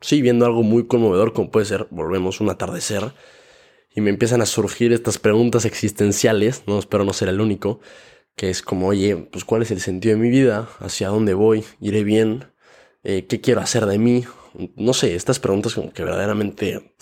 sí, 0.00 0.22
viendo 0.22 0.46
algo 0.46 0.62
muy 0.62 0.86
conmovedor 0.86 1.32
como 1.32 1.50
puede 1.50 1.66
ser, 1.66 1.86
volvemos, 1.90 2.40
un 2.40 2.50
atardecer. 2.50 3.12
Y 3.94 4.00
me 4.00 4.10
empiezan 4.10 4.40
a 4.40 4.46
surgir 4.46 4.92
estas 4.92 5.18
preguntas 5.18 5.64
existenciales, 5.64 6.62
no 6.66 6.78
espero 6.78 7.04
no 7.04 7.12
ser 7.12 7.28
el 7.28 7.40
único, 7.40 7.80
que 8.36 8.48
es 8.48 8.62
como, 8.62 8.88
oye, 8.88 9.16
pues 9.16 9.44
cuál 9.44 9.62
es 9.62 9.70
el 9.72 9.80
sentido 9.80 10.14
de 10.14 10.22
mi 10.22 10.30
vida, 10.30 10.68
hacia 10.78 11.08
dónde 11.08 11.34
voy, 11.34 11.64
iré 11.80 12.04
bien, 12.04 12.52
eh, 13.02 13.26
qué 13.26 13.40
quiero 13.40 13.60
hacer 13.60 13.86
de 13.86 13.98
mí. 13.98 14.24
No 14.76 14.94
sé, 14.94 15.14
estas 15.14 15.40
preguntas 15.40 15.74
como 15.74 15.92
que 15.92 16.04
verdaderamente 16.04 16.94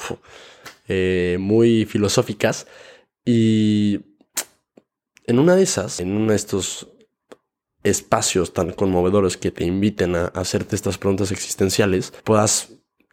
eh, 0.88 1.36
muy 1.38 1.84
filosóficas 1.84 2.66
Y 3.24 4.00
en 5.26 5.38
una 5.38 5.54
de 5.54 5.62
esas, 5.62 6.00
en 6.00 6.16
uno 6.16 6.30
de 6.30 6.36
estos 6.36 6.88
espacios 7.84 8.52
tan 8.52 8.72
conmovedores 8.72 9.36
que 9.36 9.50
te 9.50 9.64
inviten 9.64 10.16
a 10.16 10.26
hacerte 10.28 10.74
estas 10.74 10.98
preguntas 10.98 11.30
existenciales, 11.30 12.12
puedas 12.24 12.70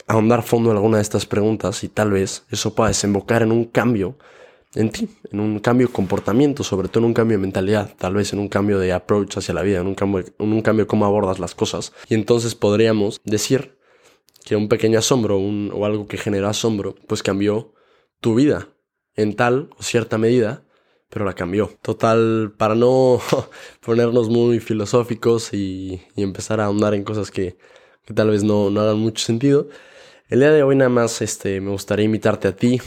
ahondar 0.07 0.43
fondo 0.43 0.71
en 0.71 0.77
alguna 0.77 0.97
de 0.97 1.03
estas 1.03 1.25
preguntas 1.25 1.83
y 1.83 1.89
tal 1.89 2.11
vez 2.11 2.45
eso 2.49 2.75
pueda 2.75 2.89
desembocar 2.89 3.41
en 3.41 3.51
un 3.51 3.65
cambio 3.65 4.17
en 4.75 4.89
ti, 4.89 5.07
en 5.31 5.39
un 5.39 5.59
cambio 5.59 5.87
de 5.87 5.93
comportamiento, 5.93 6.63
sobre 6.63 6.89
todo 6.89 6.99
en 6.99 7.05
un 7.05 7.13
cambio 7.13 7.37
de 7.37 7.41
mentalidad, 7.41 7.93
tal 7.97 8.13
vez 8.15 8.33
en 8.33 8.39
un 8.39 8.49
cambio 8.49 8.77
de 8.77 8.91
approach 8.91 9.37
hacia 9.37 9.53
la 9.53 9.61
vida, 9.61 9.79
en 9.79 9.87
un 9.87 9.95
cambio, 9.95 10.25
en 10.37 10.53
un 10.53 10.61
cambio 10.61 10.85
de 10.85 10.87
cómo 10.87 11.05
abordas 11.05 11.39
las 11.39 11.55
cosas. 11.55 11.93
Y 12.09 12.13
entonces 12.13 12.55
podríamos 12.55 13.21
decir 13.23 13.77
que 14.45 14.55
un 14.55 14.69
pequeño 14.69 14.99
asombro 14.99 15.39
o 15.39 15.85
algo 15.85 16.07
que 16.07 16.17
genera 16.17 16.51
asombro, 16.51 16.95
pues 17.07 17.23
cambió 17.23 17.73
tu 18.21 18.35
vida 18.35 18.69
en 19.15 19.35
tal 19.35 19.71
o 19.77 19.83
cierta 19.83 20.17
medida, 20.17 20.63
pero 21.09 21.25
la 21.25 21.33
cambió. 21.33 21.71
Total, 21.81 22.53
para 22.55 22.75
no 22.75 23.19
ponernos 23.81 24.29
muy 24.29 24.59
filosóficos 24.59 25.53
y, 25.53 26.01
empezar 26.15 26.61
a 26.61 26.65
ahondar 26.65 26.93
en 26.93 27.03
cosas 27.03 27.31
que, 27.31 27.57
tal 28.13 28.29
vez 28.29 28.43
no, 28.43 28.69
no 28.69 28.81
hagan 28.81 28.99
mucho 28.99 29.25
sentido, 29.25 29.67
el 30.29 30.39
día 30.39 30.51
de 30.51 30.63
hoy 30.63 30.75
nada 30.75 30.89
más 30.89 31.21
este, 31.21 31.59
me 31.59 31.71
gustaría 31.71 32.05
invitarte 32.05 32.47
a 32.47 32.55
ti 32.55 32.79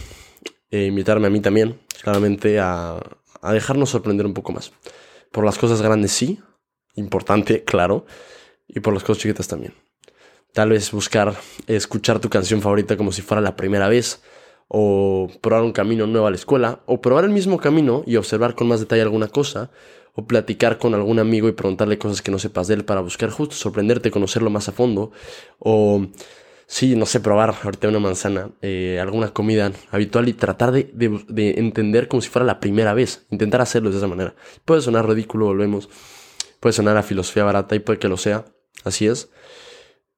e 0.70 0.86
invitarme 0.86 1.26
a 1.26 1.30
mí 1.30 1.40
también, 1.40 1.80
claramente, 2.02 2.60
a 2.60 3.00
dejarnos 3.42 3.90
sorprender 3.90 4.26
un 4.26 4.34
poco 4.34 4.52
más. 4.52 4.72
Por 5.32 5.44
las 5.44 5.58
cosas 5.58 5.82
grandes 5.82 6.12
sí, 6.12 6.40
importante, 6.94 7.64
claro, 7.64 8.06
y 8.68 8.80
por 8.80 8.94
las 8.94 9.02
cosas 9.02 9.22
chiquitas 9.22 9.48
también. 9.48 9.87
Tal 10.58 10.70
vez 10.70 10.90
buscar 10.90 11.36
escuchar 11.68 12.18
tu 12.18 12.30
canción 12.30 12.60
favorita 12.60 12.96
como 12.96 13.12
si 13.12 13.22
fuera 13.22 13.40
la 13.40 13.54
primera 13.54 13.88
vez, 13.88 14.24
o 14.66 15.28
probar 15.40 15.62
un 15.62 15.70
camino 15.70 16.04
nuevo 16.08 16.26
a 16.26 16.30
la 16.30 16.36
escuela, 16.36 16.80
o 16.86 17.00
probar 17.00 17.22
el 17.22 17.30
mismo 17.30 17.58
camino 17.58 18.02
y 18.06 18.16
observar 18.16 18.56
con 18.56 18.66
más 18.66 18.80
detalle 18.80 19.02
alguna 19.02 19.28
cosa, 19.28 19.70
o 20.14 20.26
platicar 20.26 20.78
con 20.78 20.94
algún 20.94 21.20
amigo 21.20 21.48
y 21.48 21.52
preguntarle 21.52 21.96
cosas 21.96 22.22
que 22.22 22.32
no 22.32 22.40
sepas 22.40 22.66
de 22.66 22.74
él 22.74 22.84
para 22.84 23.02
buscar 23.02 23.30
justo 23.30 23.54
sorprenderte, 23.54 24.10
conocerlo 24.10 24.50
más 24.50 24.68
a 24.68 24.72
fondo, 24.72 25.12
o 25.60 26.04
sí, 26.66 26.96
no 26.96 27.06
sé, 27.06 27.20
probar 27.20 27.54
ahorita 27.62 27.86
una 27.86 28.00
manzana, 28.00 28.50
eh, 28.60 28.98
alguna 29.00 29.32
comida 29.32 29.70
habitual 29.92 30.28
y 30.28 30.32
tratar 30.32 30.72
de, 30.72 30.90
de, 30.92 31.50
entender 31.50 32.08
como 32.08 32.20
si 32.20 32.30
fuera 32.30 32.44
la 32.44 32.58
primera 32.58 32.94
vez, 32.94 33.28
intentar 33.30 33.60
hacerlo 33.60 33.92
de 33.92 33.98
esa 33.98 34.08
manera. 34.08 34.34
Puede 34.64 34.80
sonar 34.80 35.08
ridículo, 35.08 35.46
volvemos, 35.46 35.88
puede 36.58 36.72
sonar 36.72 36.96
a 36.96 37.04
filosofía 37.04 37.44
barata 37.44 37.76
y 37.76 37.78
puede 37.78 38.00
que 38.00 38.08
lo 38.08 38.16
sea, 38.16 38.44
así 38.82 39.06
es, 39.06 39.30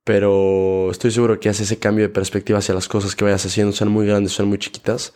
pero 0.04 0.90
estoy 0.90 1.10
seguro 1.10 1.40
que 1.40 1.48
hace 1.48 1.64
ese 1.64 1.78
cambio 1.78 2.04
de 2.04 2.08
perspectiva 2.08 2.58
hacia 2.58 2.74
las 2.74 2.88
cosas 2.88 3.14
que 3.14 3.24
vayas 3.24 3.44
haciendo, 3.44 3.72
sean 3.72 3.90
muy 3.90 4.06
grandes, 4.06 4.32
sean 4.32 4.48
muy 4.48 4.58
chiquitas, 4.58 5.14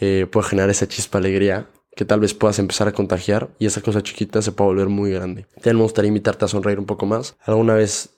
eh, 0.00 0.26
puede 0.30 0.48
generar 0.48 0.70
esa 0.70 0.88
chispa 0.88 1.18
alegría 1.18 1.68
que 1.94 2.04
tal 2.04 2.20
vez 2.20 2.32
puedas 2.34 2.58
empezar 2.58 2.88
a 2.88 2.92
contagiar 2.92 3.50
y 3.58 3.66
esa 3.66 3.82
cosa 3.82 4.02
chiquita 4.02 4.40
se 4.40 4.52
puede 4.52 4.68
volver 4.68 4.88
muy 4.88 5.10
grande. 5.10 5.46
También 5.56 5.76
me 5.76 5.82
gustaría 5.82 6.08
invitarte 6.08 6.44
a 6.44 6.48
sonreír 6.48 6.78
un 6.78 6.86
poco 6.86 7.06
más. 7.06 7.36
Alguna 7.44 7.74
vez 7.74 8.10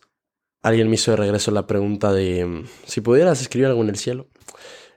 alguien 0.62 0.88
me 0.88 0.94
hizo 0.94 1.10
de 1.10 1.16
regreso 1.18 1.50
la 1.50 1.66
pregunta 1.66 2.12
de 2.12 2.44
mm, 2.44 2.64
si 2.86 3.00
pudieras 3.00 3.40
escribir 3.40 3.66
algo 3.66 3.82
en 3.82 3.88
el 3.88 3.96
cielo. 3.96 4.28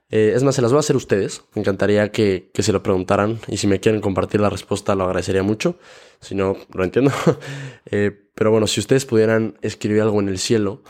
Eh, 0.10 0.34
es 0.36 0.44
más, 0.44 0.56
se 0.56 0.62
las 0.62 0.72
voy 0.72 0.78
a 0.78 0.80
hacer 0.80 0.96
ustedes. 0.96 1.44
Me 1.54 1.62
encantaría 1.62 2.12
que, 2.12 2.50
que, 2.54 2.64
se 2.64 2.72
lo 2.72 2.82
preguntaran 2.82 3.40
y 3.48 3.58
si 3.58 3.68
me 3.68 3.80
quieren 3.80 4.02
compartir 4.02 4.40
la 4.40 4.50
respuesta 4.50 4.96
lo 4.96 5.04
agradecería 5.04 5.44
mucho. 5.44 5.78
Si 6.22 6.36
no, 6.36 6.58
lo 6.74 6.84
entiendo. 6.84 7.12
eh, 7.92 8.12
pero 8.36 8.52
bueno, 8.52 8.68
si 8.68 8.80
ustedes 8.80 9.06
pudieran 9.06 9.58
escribir 9.62 10.02
algo 10.02 10.20
en 10.20 10.30
el 10.30 10.40
cielo 10.40 10.84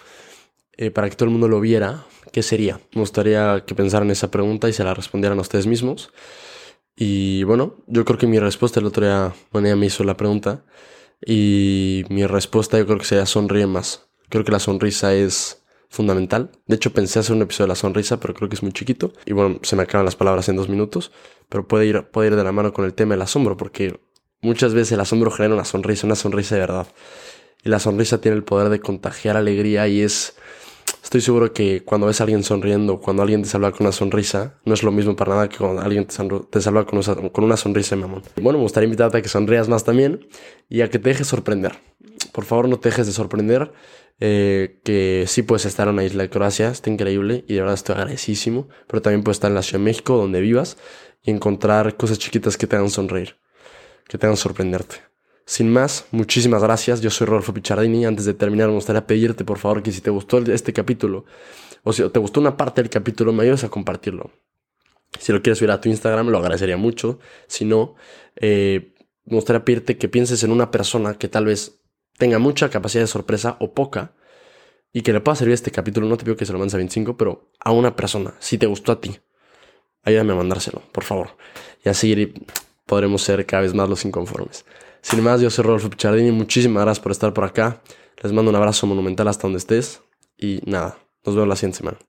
eh, 0.77 0.91
para 0.91 1.09
que 1.09 1.15
todo 1.15 1.25
el 1.25 1.31
mundo 1.31 1.47
lo 1.47 1.59
viera, 1.59 2.05
¿qué 2.31 2.43
sería? 2.43 2.79
Me 2.93 3.01
gustaría 3.01 3.63
que 3.65 3.75
pensaran 3.75 4.11
esa 4.11 4.29
pregunta 4.29 4.69
y 4.69 4.73
se 4.73 4.83
la 4.83 4.93
respondieran 4.93 5.37
a 5.39 5.41
ustedes 5.41 5.67
mismos. 5.67 6.11
Y 6.95 7.43
bueno, 7.43 7.75
yo 7.87 8.05
creo 8.05 8.17
que 8.17 8.27
mi 8.27 8.39
respuesta, 8.39 8.79
el 8.79 8.87
otro 8.87 9.05
día 9.05 9.33
Manea 9.51 9.75
me 9.75 9.85
hizo 9.85 10.03
la 10.03 10.17
pregunta 10.17 10.65
y 11.25 12.03
mi 12.09 12.25
respuesta 12.25 12.77
yo 12.77 12.85
creo 12.85 12.97
que 12.97 13.05
sería 13.05 13.25
sonríe 13.25 13.67
más. 13.67 14.09
Creo 14.29 14.43
que 14.43 14.51
la 14.51 14.59
sonrisa 14.59 15.13
es 15.13 15.63
fundamental. 15.89 16.51
De 16.65 16.75
hecho, 16.75 16.91
pensé 16.93 17.19
hacer 17.19 17.35
un 17.35 17.41
episodio 17.41 17.65
de 17.65 17.69
la 17.69 17.75
sonrisa, 17.75 18.19
pero 18.19 18.33
creo 18.33 18.49
que 18.49 18.55
es 18.55 18.63
muy 18.63 18.71
chiquito. 18.71 19.13
Y 19.25 19.33
bueno, 19.33 19.59
se 19.63 19.75
me 19.75 19.83
acaban 19.83 20.05
las 20.05 20.15
palabras 20.15 20.49
en 20.49 20.55
dos 20.55 20.69
minutos. 20.69 21.11
Pero 21.49 21.67
puede 21.67 21.85
ir, 21.85 22.03
puede 22.03 22.29
ir 22.29 22.35
de 22.35 22.43
la 22.43 22.51
mano 22.51 22.73
con 22.73 22.85
el 22.85 22.93
tema 22.93 23.13
del 23.13 23.21
asombro, 23.21 23.57
porque 23.57 23.99
muchas 24.41 24.73
veces 24.73 24.93
el 24.93 24.99
asombro 24.99 25.31
genera 25.31 25.53
una 25.53 25.65
sonrisa, 25.65 26.05
una 26.05 26.15
sonrisa 26.15 26.55
de 26.55 26.61
verdad. 26.61 26.87
Y 27.63 27.69
la 27.69 27.79
sonrisa 27.79 28.19
tiene 28.21 28.37
el 28.37 28.43
poder 28.43 28.69
de 28.69 28.79
contagiar 28.79 29.37
alegría 29.37 29.87
y 29.87 30.01
es... 30.01 30.35
Estoy 31.03 31.21
seguro 31.21 31.53
que 31.53 31.83
cuando 31.83 32.07
ves 32.07 32.19
a 32.19 32.23
alguien 32.23 32.43
sonriendo, 32.43 32.99
cuando 32.99 33.21
alguien 33.21 33.41
te 33.41 33.47
saluda 33.47 33.71
con 33.71 33.85
una 33.85 33.93
sonrisa, 33.93 34.55
no 34.65 34.73
es 34.73 34.83
lo 34.83 34.91
mismo 34.91 35.15
para 35.15 35.35
nada 35.35 35.49
que 35.49 35.57
cuando 35.57 35.81
alguien 35.81 36.05
te, 36.05 36.13
saluda 36.61 36.85
con, 36.85 37.01
con 37.29 37.43
una 37.43 37.55
sonrisa, 37.55 37.95
mamón. 37.95 38.23
Bueno, 38.41 38.57
me 38.59 38.63
gustaría 38.63 38.85
invitarte 38.85 39.17
a 39.17 39.21
que 39.21 39.29
sonrías 39.29 39.69
más 39.69 39.85
también 39.85 40.27
y 40.69 40.81
a 40.81 40.89
que 40.89 40.99
te 40.99 41.09
dejes 41.09 41.27
sorprender. 41.27 41.79
Por 42.33 42.45
favor, 42.45 42.67
no 42.67 42.77
te 42.79 42.89
dejes 42.89 43.07
de 43.07 43.13
sorprender. 43.13 43.71
Eh, 44.19 44.79
que 44.83 45.25
sí 45.27 45.43
puedes 45.43 45.65
estar 45.65 45.87
en 45.87 45.93
una 45.93 46.03
isla 46.03 46.23
de 46.23 46.29
Croacia, 46.29 46.69
está 46.69 46.89
increíble 46.89 47.45
y 47.47 47.53
de 47.53 47.59
verdad 47.59 47.75
estoy 47.75 47.95
agradecísimo, 47.95 48.67
pero 48.87 49.01
también 49.01 49.23
puedes 49.23 49.37
estar 49.37 49.51
en 49.51 49.55
la 49.55 49.61
Ciudad 49.61 49.79
de 49.79 49.85
México, 49.85 50.17
donde 50.17 50.41
vivas, 50.41 50.77
y 51.21 51.31
encontrar 51.31 51.97
cosas 51.97 52.17
chiquitas 52.17 52.57
que 52.57 52.67
te 52.67 52.75
hagan 52.75 52.89
sonreír, 52.89 53.37
que 54.07 54.17
te 54.17 54.25
hagan 54.25 54.37
sorprenderte. 54.37 54.95
Sin 55.45 55.71
más, 55.71 56.07
muchísimas 56.11 56.61
gracias, 56.61 56.99
yo 56.99 57.09
soy 57.09 57.27
Rodolfo 57.27 57.53
Pichardini, 57.53 58.05
antes 58.05 58.25
de 58.25 58.33
terminar 58.33 58.67
me 58.67 58.73
gustaría 58.75 59.05
pedirte 59.05 59.45
por 59.45 59.59
favor 59.59 59.81
que 59.81 59.91
si 59.91 60.01
te 60.01 60.09
gustó 60.09 60.39
este 60.39 60.73
capítulo, 60.73 61.25
o 61.83 61.93
si 61.93 62.07
te 62.09 62.19
gustó 62.19 62.41
una 62.41 62.57
parte 62.57 62.81
del 62.81 62.89
capítulo, 62.89 63.31
me 63.31 63.43
ayudes 63.43 63.63
a 63.63 63.69
compartirlo. 63.69 64.31
Si 65.19 65.31
lo 65.31 65.41
quieres 65.41 65.59
subir 65.59 65.71
a 65.71 65.79
tu 65.79 65.89
Instagram, 65.89 66.27
lo 66.27 66.37
agradecería 66.37 66.77
mucho. 66.77 67.19
Si 67.47 67.65
no, 67.65 67.95
eh, 68.35 68.93
me 69.25 69.35
gustaría 69.35 69.63
pedirte 69.63 69.97
que 69.97 70.09
pienses 70.09 70.43
en 70.43 70.51
una 70.51 70.69
persona 70.69 71.13
que 71.15 71.27
tal 71.27 71.45
vez 71.45 71.81
tenga 72.17 72.39
mucha 72.39 72.69
capacidad 72.69 73.03
de 73.03 73.07
sorpresa 73.07 73.57
o 73.59 73.73
poca 73.73 74.11
y 74.93 75.01
que 75.01 75.13
le 75.13 75.21
pueda 75.21 75.35
servir 75.35 75.53
este 75.53 75.71
capítulo, 75.71 76.07
no 76.07 76.17
te 76.17 76.23
pido 76.23 76.35
que 76.35 76.45
se 76.45 76.53
lo 76.53 76.59
mandes 76.59 76.73
a 76.73 76.77
25, 76.77 77.17
pero 77.17 77.51
a 77.59 77.71
una 77.71 77.95
persona, 77.95 78.33
si 78.39 78.57
te 78.57 78.65
gustó 78.65 78.91
a 78.91 79.01
ti, 79.01 79.19
ayúdame 80.03 80.33
a 80.33 80.37
mandárselo, 80.37 80.81
por 80.91 81.03
favor. 81.03 81.37
Y 81.85 81.89
así 81.89 82.33
podremos 82.85 83.21
ser 83.21 83.45
cada 83.45 83.61
vez 83.61 83.73
más 83.73 83.89
los 83.89 84.05
inconformes. 84.05 84.65
Sin 85.01 85.23
más, 85.23 85.39
yo 85.41 85.49
soy 85.49 85.65
Rodolfo 85.65 85.89
Pichardini, 85.89 86.31
muchísimas 86.31 86.83
gracias 86.83 87.01
por 87.01 87.11
estar 87.11 87.33
por 87.33 87.43
acá. 87.43 87.81
Les 88.23 88.31
mando 88.31 88.49
un 88.49 88.55
abrazo 88.55 88.87
monumental 88.87 89.27
hasta 89.27 89.43
donde 89.43 89.59
estés 89.59 90.01
y 90.37 90.61
nada, 90.65 90.97
nos 91.25 91.35
vemos 91.35 91.47
la 91.47 91.55
siguiente 91.55 91.77
semana. 91.77 91.97